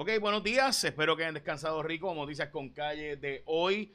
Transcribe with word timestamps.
Ok, 0.00 0.10
buenos 0.20 0.44
días. 0.44 0.84
Espero 0.84 1.16
que 1.16 1.24
hayan 1.24 1.34
descansado 1.34 1.82
rico. 1.82 2.14
Noticias 2.14 2.50
con 2.50 2.68
calle 2.68 3.16
de 3.16 3.42
hoy, 3.46 3.92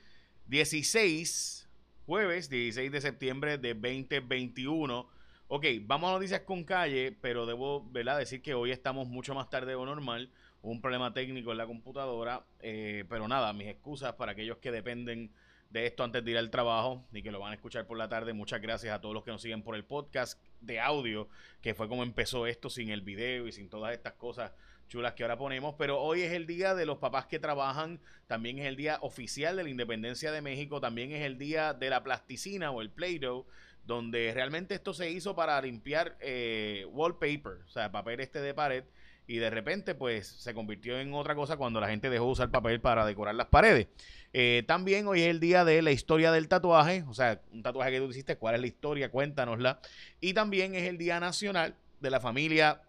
16, 0.47 1.69
jueves 2.05 2.49
16 2.49 2.91
de 2.91 2.99
septiembre 2.99 3.57
de 3.57 3.73
2021. 3.73 5.07
Ok, 5.47 5.65
vamos 5.83 6.09
a 6.09 6.15
noticias 6.15 6.41
con 6.41 6.65
calle, 6.65 7.13
pero 7.21 7.45
debo 7.45 7.89
¿verdad? 7.89 8.17
decir 8.17 8.41
que 8.41 8.53
hoy 8.53 8.71
estamos 8.71 9.07
mucho 9.07 9.33
más 9.33 9.49
tarde 9.49 9.67
de 9.67 9.73
lo 9.75 9.85
normal. 9.85 10.29
un 10.61 10.81
problema 10.81 11.13
técnico 11.13 11.53
en 11.53 11.57
la 11.57 11.65
computadora, 11.65 12.43
eh, 12.59 13.05
pero 13.07 13.25
nada, 13.29 13.53
mis 13.53 13.69
excusas 13.69 14.11
para 14.15 14.33
aquellos 14.33 14.57
que 14.57 14.71
dependen 14.71 15.31
de 15.69 15.85
esto 15.85 16.03
antes 16.03 16.25
de 16.25 16.31
ir 16.31 16.37
al 16.37 16.49
trabajo 16.49 17.05
y 17.13 17.23
que 17.23 17.31
lo 17.31 17.39
van 17.39 17.53
a 17.53 17.55
escuchar 17.55 17.87
por 17.87 17.97
la 17.97 18.09
tarde. 18.09 18.33
Muchas 18.33 18.61
gracias 18.61 18.93
a 18.93 18.99
todos 18.99 19.15
los 19.15 19.23
que 19.23 19.31
nos 19.31 19.41
siguen 19.41 19.63
por 19.63 19.73
el 19.73 19.85
podcast 19.85 20.37
de 20.59 20.81
audio, 20.81 21.29
que 21.61 21.73
fue 21.73 21.87
como 21.87 22.03
empezó 22.03 22.45
esto 22.45 22.69
sin 22.69 22.89
el 22.89 23.03
video 23.03 23.47
y 23.47 23.53
sin 23.53 23.69
todas 23.69 23.93
estas 23.93 24.13
cosas 24.15 24.51
chulas 24.87 25.13
que 25.13 25.23
ahora 25.23 25.37
ponemos, 25.37 25.75
pero 25.77 25.99
hoy 25.99 26.21
es 26.21 26.31
el 26.31 26.45
día 26.45 26.75
de 26.75 26.85
los 26.85 26.97
papás 26.97 27.25
que 27.25 27.39
trabajan, 27.39 27.99
también 28.27 28.59
es 28.59 28.65
el 28.65 28.75
día 28.75 28.99
oficial 29.01 29.55
de 29.55 29.63
la 29.63 29.69
independencia 29.69 30.31
de 30.31 30.41
México, 30.41 30.79
también 30.79 31.11
es 31.11 31.23
el 31.23 31.37
día 31.37 31.73
de 31.73 31.89
la 31.89 32.03
plasticina 32.03 32.71
o 32.71 32.81
el 32.81 32.89
Play-Doh, 32.89 33.45
donde 33.85 34.31
realmente 34.33 34.75
esto 34.75 34.93
se 34.93 35.09
hizo 35.09 35.35
para 35.35 35.61
limpiar 35.61 36.17
eh, 36.21 36.85
wallpaper, 36.91 37.63
o 37.65 37.69
sea, 37.69 37.91
papel 37.91 38.19
este 38.19 38.39
de 38.39 38.53
pared, 38.53 38.83
y 39.25 39.37
de 39.37 39.49
repente 39.49 39.95
pues 39.95 40.27
se 40.27 40.53
convirtió 40.53 40.99
en 40.99 41.13
otra 41.13 41.35
cosa 41.35 41.57
cuando 41.57 41.79
la 41.79 41.87
gente 41.87 42.09
dejó 42.09 42.25
de 42.25 42.31
usar 42.31 42.51
papel 42.51 42.81
para 42.81 43.05
decorar 43.05 43.35
las 43.35 43.47
paredes. 43.47 43.87
Eh, 44.33 44.63
también 44.67 45.07
hoy 45.07 45.21
es 45.21 45.27
el 45.29 45.39
día 45.39 45.63
de 45.63 45.81
la 45.81 45.91
historia 45.91 46.31
del 46.31 46.47
tatuaje, 46.47 47.03
o 47.07 47.13
sea, 47.13 47.39
un 47.51 47.63
tatuaje 47.63 47.91
que 47.91 47.99
tú 47.99 48.09
hiciste, 48.09 48.35
cuál 48.37 48.55
es 48.55 48.61
la 48.61 48.67
historia, 48.67 49.09
cuéntanosla. 49.11 49.79
Y 50.19 50.33
también 50.33 50.75
es 50.75 50.89
el 50.89 50.97
día 50.97 51.19
nacional 51.19 51.75
de 52.01 52.09
la 52.09 52.19
familia 52.19 52.81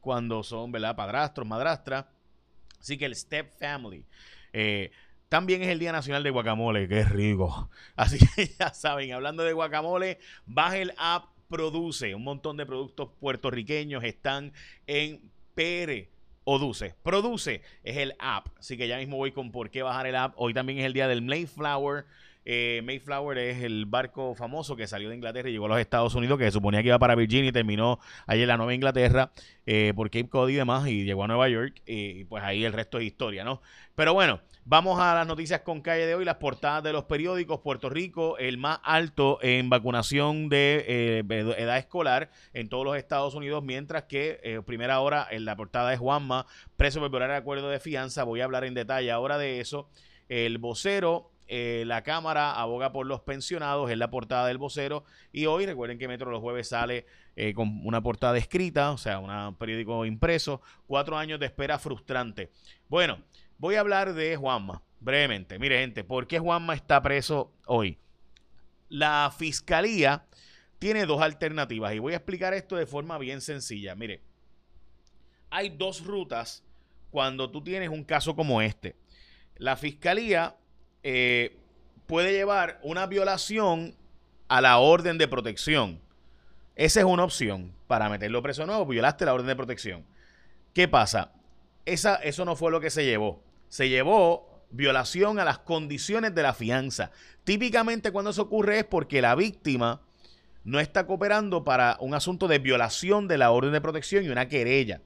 cuando 0.00 0.42
son, 0.42 0.72
¿verdad? 0.72 0.96
Padrastros, 0.96 1.46
madrastras. 1.46 2.06
Así 2.80 2.96
que 2.96 3.06
el 3.06 3.14
Step 3.14 3.52
Family. 3.58 4.04
Eh, 4.52 4.90
también 5.28 5.62
es 5.62 5.68
el 5.68 5.78
Día 5.78 5.92
Nacional 5.92 6.22
de 6.22 6.30
Guacamole, 6.30 6.88
es 6.90 7.08
rico. 7.10 7.70
Así 7.96 8.18
que 8.18 8.48
ya 8.58 8.72
saben, 8.72 9.12
hablando 9.12 9.42
de 9.42 9.52
guacamole, 9.52 10.18
baja 10.46 10.78
el 10.78 10.94
app 10.96 11.26
Produce. 11.48 12.14
Un 12.14 12.24
montón 12.24 12.56
de 12.58 12.66
productos 12.66 13.08
puertorriqueños 13.20 14.04
están 14.04 14.52
en 14.86 15.30
PR 15.54 16.08
o 16.44 16.58
Dulce. 16.58 16.94
Produce 17.02 17.62
es 17.82 17.96
el 17.96 18.14
app. 18.18 18.48
Así 18.58 18.76
que 18.76 18.86
ya 18.86 18.98
mismo 18.98 19.16
voy 19.16 19.32
con 19.32 19.50
por 19.50 19.70
qué 19.70 19.82
bajar 19.82 20.06
el 20.06 20.16
app. 20.16 20.34
Hoy 20.36 20.52
también 20.52 20.78
es 20.78 20.84
el 20.84 20.92
día 20.92 21.08
del 21.08 21.22
Mayflower. 21.22 22.04
Eh, 22.50 22.80
Mayflower 22.82 23.36
es 23.36 23.62
el 23.62 23.84
barco 23.84 24.34
famoso 24.34 24.74
que 24.74 24.86
salió 24.86 25.10
de 25.10 25.16
Inglaterra 25.16 25.50
y 25.50 25.52
llegó 25.52 25.66
a 25.66 25.68
los 25.68 25.80
Estados 25.80 26.14
Unidos, 26.14 26.38
que 26.38 26.46
se 26.46 26.52
suponía 26.52 26.80
que 26.80 26.88
iba 26.88 26.98
para 26.98 27.14
Virginia 27.14 27.50
y 27.50 27.52
terminó 27.52 28.00
allí 28.26 28.40
en 28.40 28.48
la 28.48 28.56
Nueva 28.56 28.72
Inglaterra 28.72 29.32
eh, 29.66 29.92
por 29.94 30.08
Cape 30.08 30.30
Cod 30.30 30.48
y 30.48 30.54
demás, 30.54 30.88
y 30.88 31.04
llegó 31.04 31.24
a 31.24 31.26
Nueva 31.26 31.46
York, 31.50 31.82
y 31.84 32.24
pues 32.24 32.42
ahí 32.42 32.64
el 32.64 32.72
resto 32.72 33.00
es 33.00 33.04
historia, 33.04 33.44
¿no? 33.44 33.60
Pero 33.94 34.14
bueno, 34.14 34.40
vamos 34.64 34.98
a 34.98 35.14
las 35.14 35.26
noticias 35.26 35.60
con 35.60 35.82
calle 35.82 36.06
de 36.06 36.14
hoy, 36.14 36.24
las 36.24 36.36
portadas 36.36 36.82
de 36.82 36.94
los 36.94 37.04
periódicos. 37.04 37.60
Puerto 37.60 37.90
Rico, 37.90 38.38
el 38.38 38.56
más 38.56 38.80
alto 38.82 39.38
en 39.42 39.68
vacunación 39.68 40.48
de 40.48 40.86
eh, 40.88 41.24
edad 41.28 41.76
escolar 41.76 42.30
en 42.54 42.70
todos 42.70 42.86
los 42.86 42.96
Estados 42.96 43.34
Unidos, 43.34 43.62
mientras 43.62 44.04
que 44.04 44.62
primera 44.64 45.00
hora 45.00 45.28
en 45.30 45.44
la 45.44 45.54
portada 45.54 45.90
de 45.90 45.98
Juanma, 45.98 46.46
preso 46.78 46.98
por 47.10 47.22
el 47.22 47.30
acuerdo 47.30 47.68
de 47.68 47.78
fianza. 47.78 48.24
Voy 48.24 48.40
a 48.40 48.44
hablar 48.44 48.64
en 48.64 48.72
detalle 48.72 49.10
ahora 49.10 49.36
de 49.36 49.60
eso. 49.60 49.90
El 50.30 50.56
vocero 50.56 51.30
eh, 51.48 51.84
la 51.86 52.02
Cámara 52.02 52.52
aboga 52.52 52.92
por 52.92 53.06
los 53.06 53.22
pensionados, 53.22 53.90
en 53.90 53.98
la 53.98 54.10
portada 54.10 54.46
del 54.46 54.58
vocero. 54.58 55.04
Y 55.32 55.46
hoy, 55.46 55.64
recuerden 55.64 55.98
que 55.98 56.06
Metro 56.06 56.30
los 56.30 56.40
jueves 56.40 56.68
sale 56.68 57.06
eh, 57.36 57.54
con 57.54 57.80
una 57.86 58.02
portada 58.02 58.36
escrita, 58.36 58.90
o 58.92 58.98
sea, 58.98 59.18
un 59.18 59.54
periódico 59.56 60.04
impreso. 60.04 60.60
Cuatro 60.86 61.16
años 61.16 61.40
de 61.40 61.46
espera 61.46 61.78
frustrante. 61.78 62.50
Bueno, 62.88 63.22
voy 63.56 63.76
a 63.76 63.80
hablar 63.80 64.12
de 64.12 64.36
Juanma, 64.36 64.82
brevemente. 65.00 65.58
Mire, 65.58 65.80
gente, 65.80 66.04
¿por 66.04 66.26
qué 66.26 66.38
Juanma 66.38 66.74
está 66.74 67.00
preso 67.00 67.52
hoy? 67.66 67.98
La 68.90 69.32
fiscalía 69.36 70.26
tiene 70.78 71.06
dos 71.06 71.22
alternativas 71.22 71.94
y 71.94 71.98
voy 71.98 72.12
a 72.12 72.16
explicar 72.16 72.52
esto 72.52 72.76
de 72.76 72.86
forma 72.86 73.16
bien 73.18 73.40
sencilla. 73.40 73.94
Mire, 73.94 74.20
hay 75.50 75.70
dos 75.70 76.04
rutas 76.04 76.62
cuando 77.10 77.50
tú 77.50 77.62
tienes 77.64 77.88
un 77.88 78.04
caso 78.04 78.36
como 78.36 78.60
este. 78.60 78.96
La 79.56 79.76
fiscalía 79.76 80.56
eh, 81.02 81.56
puede 82.06 82.32
llevar 82.32 82.78
una 82.82 83.06
violación 83.06 83.94
a 84.48 84.60
la 84.60 84.78
orden 84.78 85.18
de 85.18 85.28
protección. 85.28 86.00
Esa 86.74 87.00
es 87.00 87.06
una 87.06 87.24
opción 87.24 87.74
para 87.86 88.08
meterlo 88.08 88.42
preso 88.42 88.66
nuevo, 88.66 88.86
violaste 88.86 89.24
la 89.24 89.34
orden 89.34 89.48
de 89.48 89.56
protección. 89.56 90.04
¿Qué 90.72 90.88
pasa? 90.88 91.32
Esa, 91.84 92.16
eso 92.16 92.44
no 92.44 92.56
fue 92.56 92.70
lo 92.70 92.80
que 92.80 92.90
se 92.90 93.04
llevó. 93.04 93.42
Se 93.68 93.88
llevó 93.88 94.62
violación 94.70 95.38
a 95.38 95.44
las 95.44 95.58
condiciones 95.58 96.34
de 96.34 96.42
la 96.42 96.54
fianza. 96.54 97.10
Típicamente 97.44 98.12
cuando 98.12 98.30
eso 98.30 98.42
ocurre 98.42 98.80
es 98.80 98.84
porque 98.84 99.22
la 99.22 99.34
víctima 99.34 100.02
no 100.64 100.80
está 100.80 101.06
cooperando 101.06 101.64
para 101.64 101.96
un 102.00 102.14
asunto 102.14 102.46
de 102.46 102.58
violación 102.58 103.26
de 103.26 103.38
la 103.38 103.50
orden 103.50 103.72
de 103.72 103.80
protección 103.80 104.24
y 104.24 104.28
una 104.28 104.48
querella. 104.48 105.00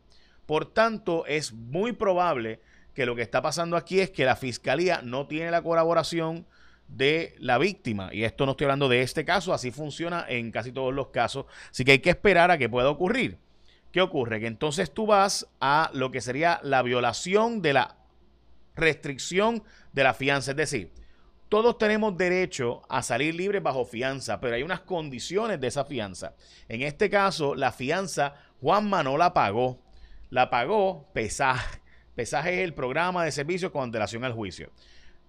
Por 0.47 0.67
tanto, 0.67 1.25
es 1.27 1.53
muy 1.53 1.93
probable 1.93 2.61
que 2.95 3.07
lo 3.07 3.15
que 3.15 3.23
está 3.23 3.43
pasando 3.43 3.77
aquí 3.77 4.01
es 4.01 4.11
que 4.11 4.25
la 4.25 4.37
fiscalía 4.37 5.01
no 5.03 5.27
tiene 5.27 5.51
la 5.51 5.63
colaboración 5.63 6.47
de 6.89 7.35
la 7.39 7.59
víctima. 7.59 8.11
Y 8.13 8.25
esto 8.25 8.45
no 8.45 8.53
estoy 8.53 8.67
hablando 8.67 8.89
de 8.89 9.03
este 9.03 9.25
caso, 9.25 9.55
así 9.55 9.71
funciona 9.71 10.27
en 10.29 10.51
casi 10.51 10.73
todos 10.73 10.93
los 10.93 11.09
casos. 11.09 11.47
Así 11.71 11.85
que 11.85 11.93
hay 11.93 11.99
que 12.01 12.11
esperar 12.11 12.51
a 12.51 12.59
que 12.59 12.69
pueda 12.69 12.91
ocurrir. 12.91 13.39
¿Qué 13.93 14.01
ocurre? 14.01 14.41
Que 14.41 14.47
entonces 14.47 14.91
tú 14.93 15.07
vas 15.07 15.49
a 15.61 15.91
lo 15.95 16.11
que 16.11 16.21
sería 16.21 16.61
la 16.63 16.83
violación 16.83 17.61
de 17.63 17.75
la 17.75 17.97
restricción 18.75 19.63
de 19.93 20.05
la 20.05 20.15
fianza. 20.15 20.53
Es 20.53 20.57
decir, 20.57 20.93
todos 21.49 21.77
tenemos 21.77 22.17
derecho 22.17 22.83
a 22.89 23.03
salir 23.03 23.35
libres 23.35 23.63
bajo 23.63 23.85
fianza, 23.85 24.41
pero 24.41 24.55
hay 24.55 24.63
unas 24.63 24.81
condiciones 24.81 25.61
de 25.61 25.67
esa 25.67 25.85
fianza. 25.85 26.35
En 26.69 26.81
este 26.81 27.11
caso, 27.11 27.55
la 27.55 27.73
fianza, 27.73 28.35
Juanma 28.61 29.03
no 29.03 29.19
la 29.19 29.35
pagó. 29.35 29.79
La 30.31 30.49
pagó 30.49 31.11
pesaje 31.13 31.82
Pesaje 32.15 32.55
es 32.55 32.61
el 32.65 32.75
programa 32.75 33.25
de 33.25 33.33
servicio 33.33 33.73
con 33.73 33.85
antelación 33.85 34.25
al 34.25 34.33
juicio. 34.33 34.71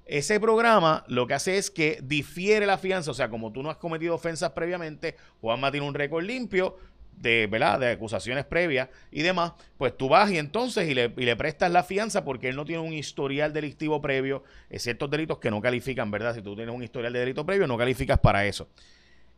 Ese 0.05 0.39
programa 0.39 1.05
lo 1.07 1.27
que 1.27 1.33
hace 1.33 1.57
es 1.57 1.71
que 1.71 1.99
difiere 2.03 2.65
la 2.65 2.77
fianza, 2.77 3.11
o 3.11 3.13
sea, 3.13 3.29
como 3.29 3.53
tú 3.53 3.63
no 3.63 3.69
has 3.69 3.77
cometido 3.77 4.15
ofensas 4.15 4.51
previamente, 4.51 5.15
Juanma 5.39 5.71
tiene 5.71 5.87
un 5.87 5.93
récord 5.93 6.25
limpio 6.25 6.77
de, 7.15 7.47
¿verdad? 7.47 7.79
de 7.79 7.91
acusaciones 7.91 8.43
previas 8.43 8.89
y 9.11 9.21
demás, 9.21 9.53
pues 9.77 9.95
tú 9.95 10.09
vas 10.09 10.29
y 10.29 10.37
entonces 10.37 10.89
y 10.89 10.93
le, 10.93 11.35
prestas 11.37 11.71
la 11.71 11.83
fianza 11.83 12.25
porque 12.25 12.49
él 12.49 12.55
no 12.55 12.65
tiene 12.65 12.81
un 12.81 12.91
historial 12.91 13.53
delictivo 13.53 14.01
previo, 14.01 14.43
ciertos 14.75 15.09
delitos 15.09 15.37
que 15.39 15.51
no 15.51 15.61
califican, 15.61 16.11
¿verdad? 16.11 16.35
Si 16.35 16.41
tú 16.41 16.55
tienes 16.55 16.75
un 16.75 16.83
historial 16.83 17.13
de 17.13 17.19
delito 17.19 17.45
previo, 17.45 17.65
no 17.67 17.77
calificas 17.77 18.19
para 18.19 18.45
eso. 18.45 18.67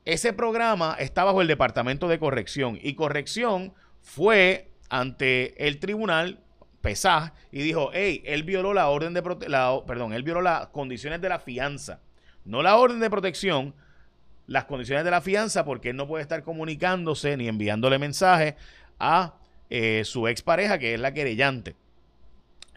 Ese 0.03 0.33
programa 0.33 0.95
está 0.99 1.23
bajo 1.23 1.41
el 1.41 1.47
Departamento 1.47 2.07
de 2.07 2.17
Corrección 2.17 2.79
y 2.81 2.95
Corrección 2.95 3.73
fue 4.01 4.71
ante 4.89 5.67
el 5.67 5.79
tribunal 5.79 6.44
Pesaj 6.85 7.31
y 7.51 7.63
dijo, 7.63 7.89
hey, 7.93 8.21
él 8.25 8.43
violó 8.43 8.71
la 8.71 8.89
orden 8.89 9.15
de 9.15 9.23
la, 9.47 9.81
perdón, 9.87 10.13
él 10.13 10.21
violó 10.21 10.41
las 10.41 10.67
condiciones 10.67 11.19
de 11.19 11.29
la 11.29 11.39
fianza, 11.39 11.99
no 12.45 12.61
la 12.61 12.77
orden 12.77 12.99
de 12.99 13.09
protección, 13.09 13.73
las 14.45 14.65
condiciones 14.65 15.03
de 15.03 15.09
la 15.09 15.19
fianza 15.19 15.65
porque 15.65 15.89
él 15.89 15.95
no 15.95 16.07
puede 16.07 16.21
estar 16.21 16.43
comunicándose 16.43 17.37
ni 17.37 17.47
enviándole 17.47 17.97
mensajes 17.97 18.53
a 18.99 19.33
eh, 19.71 20.03
su 20.05 20.27
expareja 20.27 20.77
que 20.77 20.93
es 20.93 20.99
la 20.99 21.11
querellante, 21.11 21.75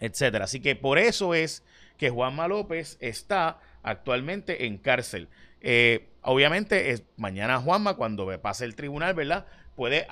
etcétera. 0.00 0.46
Así 0.46 0.60
que 0.60 0.74
por 0.74 0.98
eso 0.98 1.34
es 1.34 1.62
que 1.98 2.08
Juanma 2.08 2.48
López 2.48 2.96
está 3.00 3.58
actualmente 3.82 4.64
en 4.64 4.78
cárcel. 4.78 5.28
Eh, 5.60 6.08
obviamente, 6.22 6.92
es, 6.92 7.02
mañana 7.18 7.60
Juanma, 7.60 7.94
cuando 7.94 8.26
pase 8.40 8.64
el 8.64 8.74
tribunal, 8.74 9.12
¿verdad? 9.12 9.44
Puede 9.76 10.06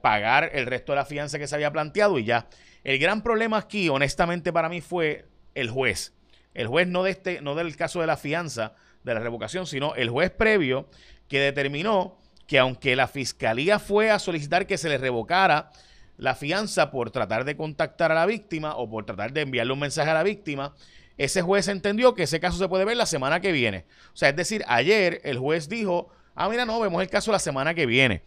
pagar 0.00 0.50
el 0.52 0.66
resto 0.66 0.92
de 0.92 0.96
la 0.96 1.04
fianza 1.04 1.38
que 1.38 1.46
se 1.46 1.54
había 1.54 1.72
planteado 1.72 2.18
y 2.18 2.24
ya. 2.24 2.48
El 2.84 2.98
gran 2.98 3.22
problema 3.22 3.58
aquí, 3.58 3.88
honestamente, 3.88 4.52
para 4.52 4.68
mí 4.68 4.80
fue 4.80 5.26
el 5.54 5.70
juez. 5.70 6.14
El 6.54 6.66
juez 6.66 6.88
no, 6.88 7.02
de 7.02 7.12
este, 7.12 7.40
no 7.40 7.54
del 7.54 7.76
caso 7.76 8.00
de 8.00 8.06
la 8.06 8.16
fianza, 8.16 8.74
de 9.04 9.14
la 9.14 9.20
revocación, 9.20 9.66
sino 9.66 9.94
el 9.94 10.10
juez 10.10 10.30
previo 10.30 10.88
que 11.28 11.40
determinó 11.40 12.18
que 12.46 12.58
aunque 12.58 12.96
la 12.96 13.06
fiscalía 13.06 13.78
fue 13.78 14.10
a 14.10 14.18
solicitar 14.18 14.66
que 14.66 14.78
se 14.78 14.88
le 14.88 14.98
revocara 14.98 15.70
la 16.16 16.34
fianza 16.34 16.90
por 16.90 17.10
tratar 17.10 17.44
de 17.44 17.56
contactar 17.56 18.12
a 18.12 18.14
la 18.14 18.26
víctima 18.26 18.76
o 18.76 18.90
por 18.90 19.06
tratar 19.06 19.32
de 19.32 19.42
enviarle 19.42 19.72
un 19.72 19.78
mensaje 19.78 20.10
a 20.10 20.14
la 20.14 20.22
víctima, 20.22 20.74
ese 21.16 21.42
juez 21.42 21.68
entendió 21.68 22.14
que 22.14 22.24
ese 22.24 22.40
caso 22.40 22.58
se 22.58 22.68
puede 22.68 22.84
ver 22.84 22.96
la 22.96 23.06
semana 23.06 23.40
que 23.40 23.52
viene. 23.52 23.86
O 24.12 24.16
sea, 24.16 24.30
es 24.30 24.36
decir, 24.36 24.64
ayer 24.66 25.20
el 25.24 25.38
juez 25.38 25.68
dijo, 25.68 26.10
ah, 26.34 26.48
mira, 26.48 26.66
no, 26.66 26.80
vemos 26.80 27.00
el 27.02 27.08
caso 27.08 27.30
la 27.30 27.38
semana 27.38 27.74
que 27.74 27.86
viene. 27.86 28.22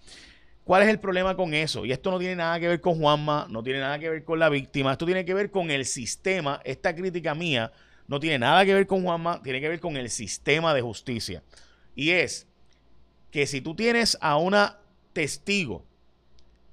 ¿Cuál 0.63 0.83
es 0.83 0.89
el 0.89 1.00
problema 1.00 1.36
con 1.36 1.54
eso? 1.54 1.86
Y 1.86 1.92
esto 1.92 2.10
no 2.10 2.19
tiene 2.19 2.38
nada 2.38 2.57
que 2.60 2.69
ver 2.69 2.80
con 2.80 2.98
Juanma, 2.98 3.48
no 3.50 3.62
tiene 3.63 3.80
nada 3.80 4.00
que 4.00 4.10
ver 4.10 4.24
con 4.24 4.39
la 4.39 4.48
víctima, 4.48 4.94
esto 4.94 5.06
tiene 5.06 5.25
que 5.25 5.33
ver 5.33 5.51
con 5.51 5.69
el 5.71 5.86
sistema. 5.86 6.62
Esta 6.63 6.95
crítica 6.95 7.36
mía 7.36 7.71
no 8.07 8.19
tiene 8.19 8.39
nada 8.39 8.63
que 8.63 8.74
ver 8.74 8.88
con 8.88 9.04
Juanma, 9.04 9.42
tiene 9.44 9.60
que 9.60 9.68
ver 9.68 9.81
con 9.81 9.98
el 9.98 10.10
sistema 10.10 10.74
de 10.74 10.81
justicia. 10.81 11.44
Y 11.95 12.12
es 12.12 12.48
que 13.30 13.45
si 13.45 13.60
tú 13.60 13.75
tienes 13.75 14.18
a 14.21 14.38
una 14.38 14.80
testigo 15.12 15.86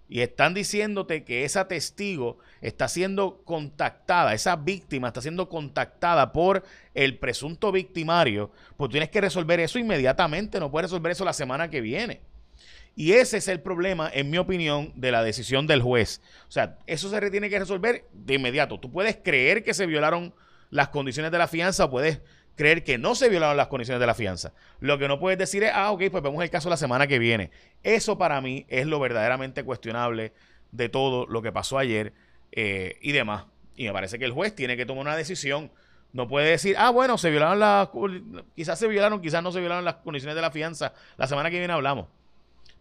y 0.09 0.21
están 0.21 0.55
diciéndote 0.55 1.25
que 1.25 1.45
esa 1.45 1.67
testigo 1.67 2.39
está 2.61 2.87
siendo 2.87 3.43
contactada, 3.45 4.35
esa 4.35 4.55
víctima 4.55 5.09
está 5.09 5.21
siendo 5.21 5.49
contactada 5.49 6.33
por 6.33 6.65
el 6.95 7.19
presunto 7.19 7.73
victimario, 7.73 8.53
pues 8.77 8.91
tienes 8.91 9.11
que 9.11 9.21
resolver 9.21 9.59
eso 9.59 9.79
inmediatamente, 9.81 10.61
no 10.61 10.71
puedes 10.71 10.91
resolver 10.91 11.13
eso 11.13 11.25
la 11.25 11.33
semana 11.33 11.71
que 11.71 11.81
viene. 11.81 12.21
Y 13.01 13.15
ese 13.15 13.39
es 13.39 13.49
el 13.49 13.63
problema, 13.63 14.11
en 14.13 14.29
mi 14.29 14.37
opinión, 14.37 14.93
de 14.95 15.11
la 15.11 15.23
decisión 15.23 15.67
del 15.67 15.81
juez. 15.81 16.21
O 16.49 16.51
sea, 16.51 16.77
eso 16.87 17.09
se 17.09 17.31
tiene 17.31 17.49
que 17.49 17.59
resolver 17.59 18.05
de 18.13 18.35
inmediato. 18.35 18.79
Tú 18.79 18.93
puedes 18.93 19.17
creer 19.17 19.65
que 19.65 19.73
se 19.73 19.87
violaron 19.87 20.35
las 20.69 20.91
condiciones 20.91 21.33
de 21.33 21.39
la 21.39 21.49
fianza 21.49 21.87
o 21.87 21.91
puedes 21.91 22.21
creer 22.57 22.85
que 22.85 22.99
no 22.99 23.15
se 23.15 23.31
violaron 23.31 23.57
las 23.57 23.69
condiciones 23.69 24.01
de 24.01 24.07
la 24.07 24.13
fianza. 24.13 24.53
Lo 24.81 24.99
que 24.99 25.09
no 25.09 25.19
puedes 25.19 25.39
decir 25.39 25.63
es, 25.63 25.71
ah, 25.75 25.93
ok, 25.93 26.11
pues 26.11 26.23
vemos 26.23 26.45
el 26.45 26.51
caso 26.51 26.69
la 26.69 26.77
semana 26.77 27.07
que 27.07 27.19
viene. 27.19 27.51
Eso 27.83 28.19
para 28.19 28.39
mí 28.43 28.67
es 28.69 28.87
lo 28.87 29.01
verdaderamente 29.01 29.65
cuestionable 29.65 30.35
de 30.71 30.91
todo 30.91 31.27
lo 31.27 31.41
que 31.41 31.53
pasó 31.53 31.79
ayer 31.79 32.13
eh, 32.53 32.99
y 33.01 33.13
demás. 33.13 33.47
Y 33.77 33.87
me 33.87 33.95
parece 33.95 34.19
que 34.19 34.27
el 34.27 34.33
juez 34.33 34.55
tiene 34.55 34.77
que 34.77 34.85
tomar 34.85 35.07
una 35.07 35.17
decisión. 35.17 35.73
No 36.13 36.29
puede 36.29 36.51
decir, 36.51 36.77
ah, 36.79 36.91
bueno, 36.91 37.17
se 37.17 37.31
violaron 37.31 37.61
las, 37.61 37.89
quizás 38.55 38.79
se 38.79 38.89
violaron, 38.89 39.23
quizás 39.23 39.43
no 39.43 39.53
se 39.53 39.61
violaron 39.61 39.87
las 39.87 39.95
condiciones 39.95 40.37
de 40.37 40.43
la 40.43 40.51
fianza. 40.51 40.93
La 41.17 41.27
semana 41.27 41.49
que 41.51 41.57
viene 41.57 41.73
hablamos. 41.73 42.20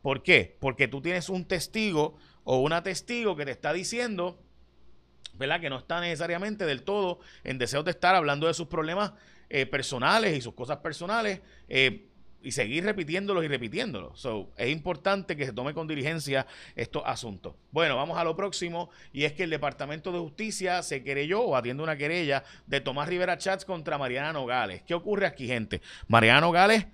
¿Por 0.02 0.24
qué? 0.24 0.58
Porque 0.60 0.88
tú 0.88 1.02
tienes 1.02 1.30
un 1.30 1.46
testigo 1.46 2.18
o 2.44 2.60
una 2.60 2.84
testigo 2.84 3.36
que 3.36 3.46
te 3.46 3.52
está 3.52 3.74
diciendo, 3.74 4.40
¿verdad? 5.34 5.60
Que 5.62 5.70
no 5.70 5.78
está 5.78 6.00
necesariamente 6.02 6.66
del 6.66 6.84
todo 6.84 7.20
en 7.44 7.58
deseo 7.58 7.84
de 7.84 7.92
estar 7.92 8.16
hablando 8.16 8.48
de 8.48 8.54
sus 8.54 8.68
problemas 8.68 9.14
eh, 9.50 9.66
personales 9.66 10.38
y 10.38 10.42
sus 10.42 10.54
cosas 10.54 10.78
personales 10.78 11.42
eh, 11.68 12.06
y 12.42 12.52
seguir 12.52 12.86
repitiéndolos 12.86 13.44
y 13.44 13.48
repitiéndolos. 13.48 14.20
So, 14.20 14.52
es 14.58 14.70
importante 14.70 15.36
que 15.36 15.46
se 15.46 15.54
tome 15.54 15.74
con 15.74 15.88
diligencia 15.88 16.48
estos 16.76 17.04
asuntos. 17.06 17.56
Bueno, 17.72 17.96
vamos 17.98 18.18
a 18.18 18.24
lo 18.24 18.36
próximo 18.36 18.90
y 19.12 19.26
es 19.26 19.34
que 19.34 19.44
el 19.44 19.50
Departamento 19.50 20.12
de 20.12 20.20
Justicia 20.20 20.82
se 20.84 21.04
querelló 21.04 21.42
o 21.42 21.56
atiende 21.56 21.84
una 21.84 21.98
querella 21.98 22.44
de 22.66 22.80
Tomás 22.80 23.10
Rivera 23.10 23.38
Chats 23.38 23.66
contra 23.66 23.98
Mariana 23.98 24.32
Nogales. 24.32 24.84
¿Qué 24.84 24.94
ocurre 24.94 25.26
aquí, 25.26 25.48
gente? 25.48 25.82
Mariana 26.08 26.42
Nogales 26.42 26.86